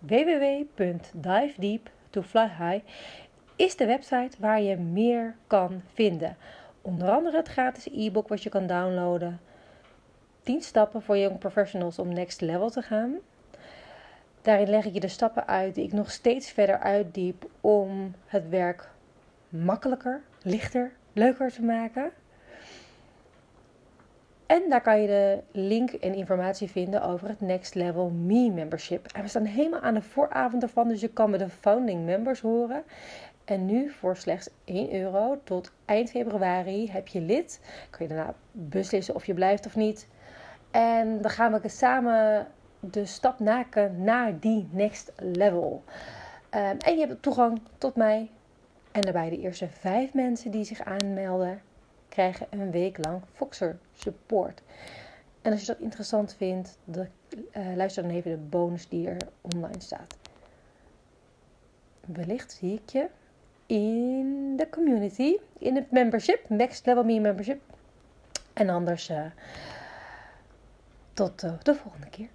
www.divedeep2flyhigh 0.08 2.82
is 3.56 3.76
de 3.76 3.86
website 3.86 4.36
waar 4.38 4.62
je 4.62 4.76
meer 4.76 5.34
kan 5.46 5.82
vinden. 5.92 6.36
Onder 6.82 7.10
andere 7.10 7.36
het 7.36 7.48
gratis 7.48 7.88
e-book 7.92 8.28
wat 8.28 8.42
je 8.42 8.50
kan 8.50 8.66
downloaden. 8.66 9.40
10 10.42 10.62
stappen 10.62 11.02
voor 11.02 11.18
young 11.18 11.38
professionals 11.38 11.98
om 11.98 12.12
next 12.12 12.40
level 12.40 12.70
te 12.70 12.82
gaan. 12.82 13.14
Daarin 14.42 14.70
leg 14.70 14.84
ik 14.84 14.92
je 14.92 15.00
de 15.00 15.08
stappen 15.08 15.46
uit 15.46 15.74
die 15.74 15.84
ik 15.84 15.92
nog 15.92 16.10
steeds 16.10 16.50
verder 16.50 16.78
uitdiep 16.78 17.48
om 17.60 18.14
het 18.26 18.48
werk 18.48 18.90
makkelijker, 19.48 20.22
lichter, 20.42 20.92
leuker 21.12 21.52
te 21.52 21.62
maken. 21.62 22.12
En 24.48 24.62
daar 24.68 24.80
kan 24.80 25.00
je 25.00 25.06
de 25.06 25.42
link 25.52 25.90
en 25.90 26.14
informatie 26.14 26.70
vinden 26.70 27.02
over 27.02 27.28
het 27.28 27.40
Next 27.40 27.74
Level 27.74 28.11
Me 28.11 28.50
membership. 28.50 29.06
En 29.12 29.22
we 29.22 29.28
staan 29.28 29.44
helemaal 29.44 29.80
aan 29.80 29.94
de 29.94 30.02
vooravond 30.02 30.62
ervan, 30.62 30.88
dus 30.88 31.00
je 31.00 31.08
kan 31.08 31.30
met 31.30 31.40
de 31.40 31.48
founding 31.48 32.04
members 32.04 32.40
horen. 32.40 32.82
En 33.44 33.66
nu 33.66 33.90
voor 33.90 34.16
slechts 34.16 34.50
1 34.64 34.94
euro 34.94 35.40
tot 35.44 35.72
eind 35.84 36.11
februari 36.11 36.90
heb 36.90 37.08
je 37.08 37.20
lid. 37.20 37.61
Kun 37.90 38.08
je 38.08 38.14
daarna 38.14 38.34
beslissen 38.52 39.14
of 39.14 39.26
je 39.26 39.34
blijft 39.34 39.66
of 39.66 39.76
niet. 39.76 40.08
En 40.70 41.22
dan 41.22 41.30
gaan 41.30 41.61
we 41.61 41.68
samen 41.68 42.46
de 42.80 43.04
stap 43.04 43.40
maken 43.40 44.04
naar 44.04 44.38
die 44.38 44.68
next 44.70 45.12
level. 45.16 45.84
Um, 46.54 46.78
en 46.78 46.98
je 46.98 47.06
hebt 47.06 47.22
toegang 47.22 47.61
tot 47.78 47.96
mij. 47.96 48.30
En 48.92 49.00
daarbij 49.00 49.30
de 49.30 49.38
eerste 49.38 49.68
vijf 49.68 50.14
mensen 50.14 50.50
die 50.50 50.64
zich 50.64 50.80
aanmelden, 50.84 51.61
krijgen 52.08 52.46
een 52.50 52.70
week 52.70 53.04
lang 53.04 53.22
Foxer 53.32 53.78
support. 53.94 54.62
En 55.42 55.52
als 55.52 55.60
je 55.60 55.66
dat 55.66 55.80
interessant 55.80 56.34
vindt, 56.34 56.78
de, 56.84 57.06
uh, 57.56 57.76
luister 57.76 58.02
dan 58.02 58.12
even 58.12 58.30
de 58.30 58.36
bonus 58.36 58.88
die 58.88 59.08
er 59.08 59.28
online 59.40 59.80
staat. 59.80 60.16
Wellicht 62.00 62.52
zie 62.52 62.80
ik 62.82 62.90
je 62.90 63.08
in 63.66 64.56
de 64.56 64.68
community, 64.70 65.36
in 65.58 65.74
het 65.74 65.90
membership, 65.90 66.48
Next 66.48 66.86
Level 66.86 67.04
Me 67.04 67.20
membership. 67.20 67.60
En 68.52 68.68
anders 68.68 69.10
uh, 69.10 69.24
tot 71.12 71.42
uh, 71.42 71.52
de 71.62 71.74
volgende 71.74 72.08
keer. 72.08 72.28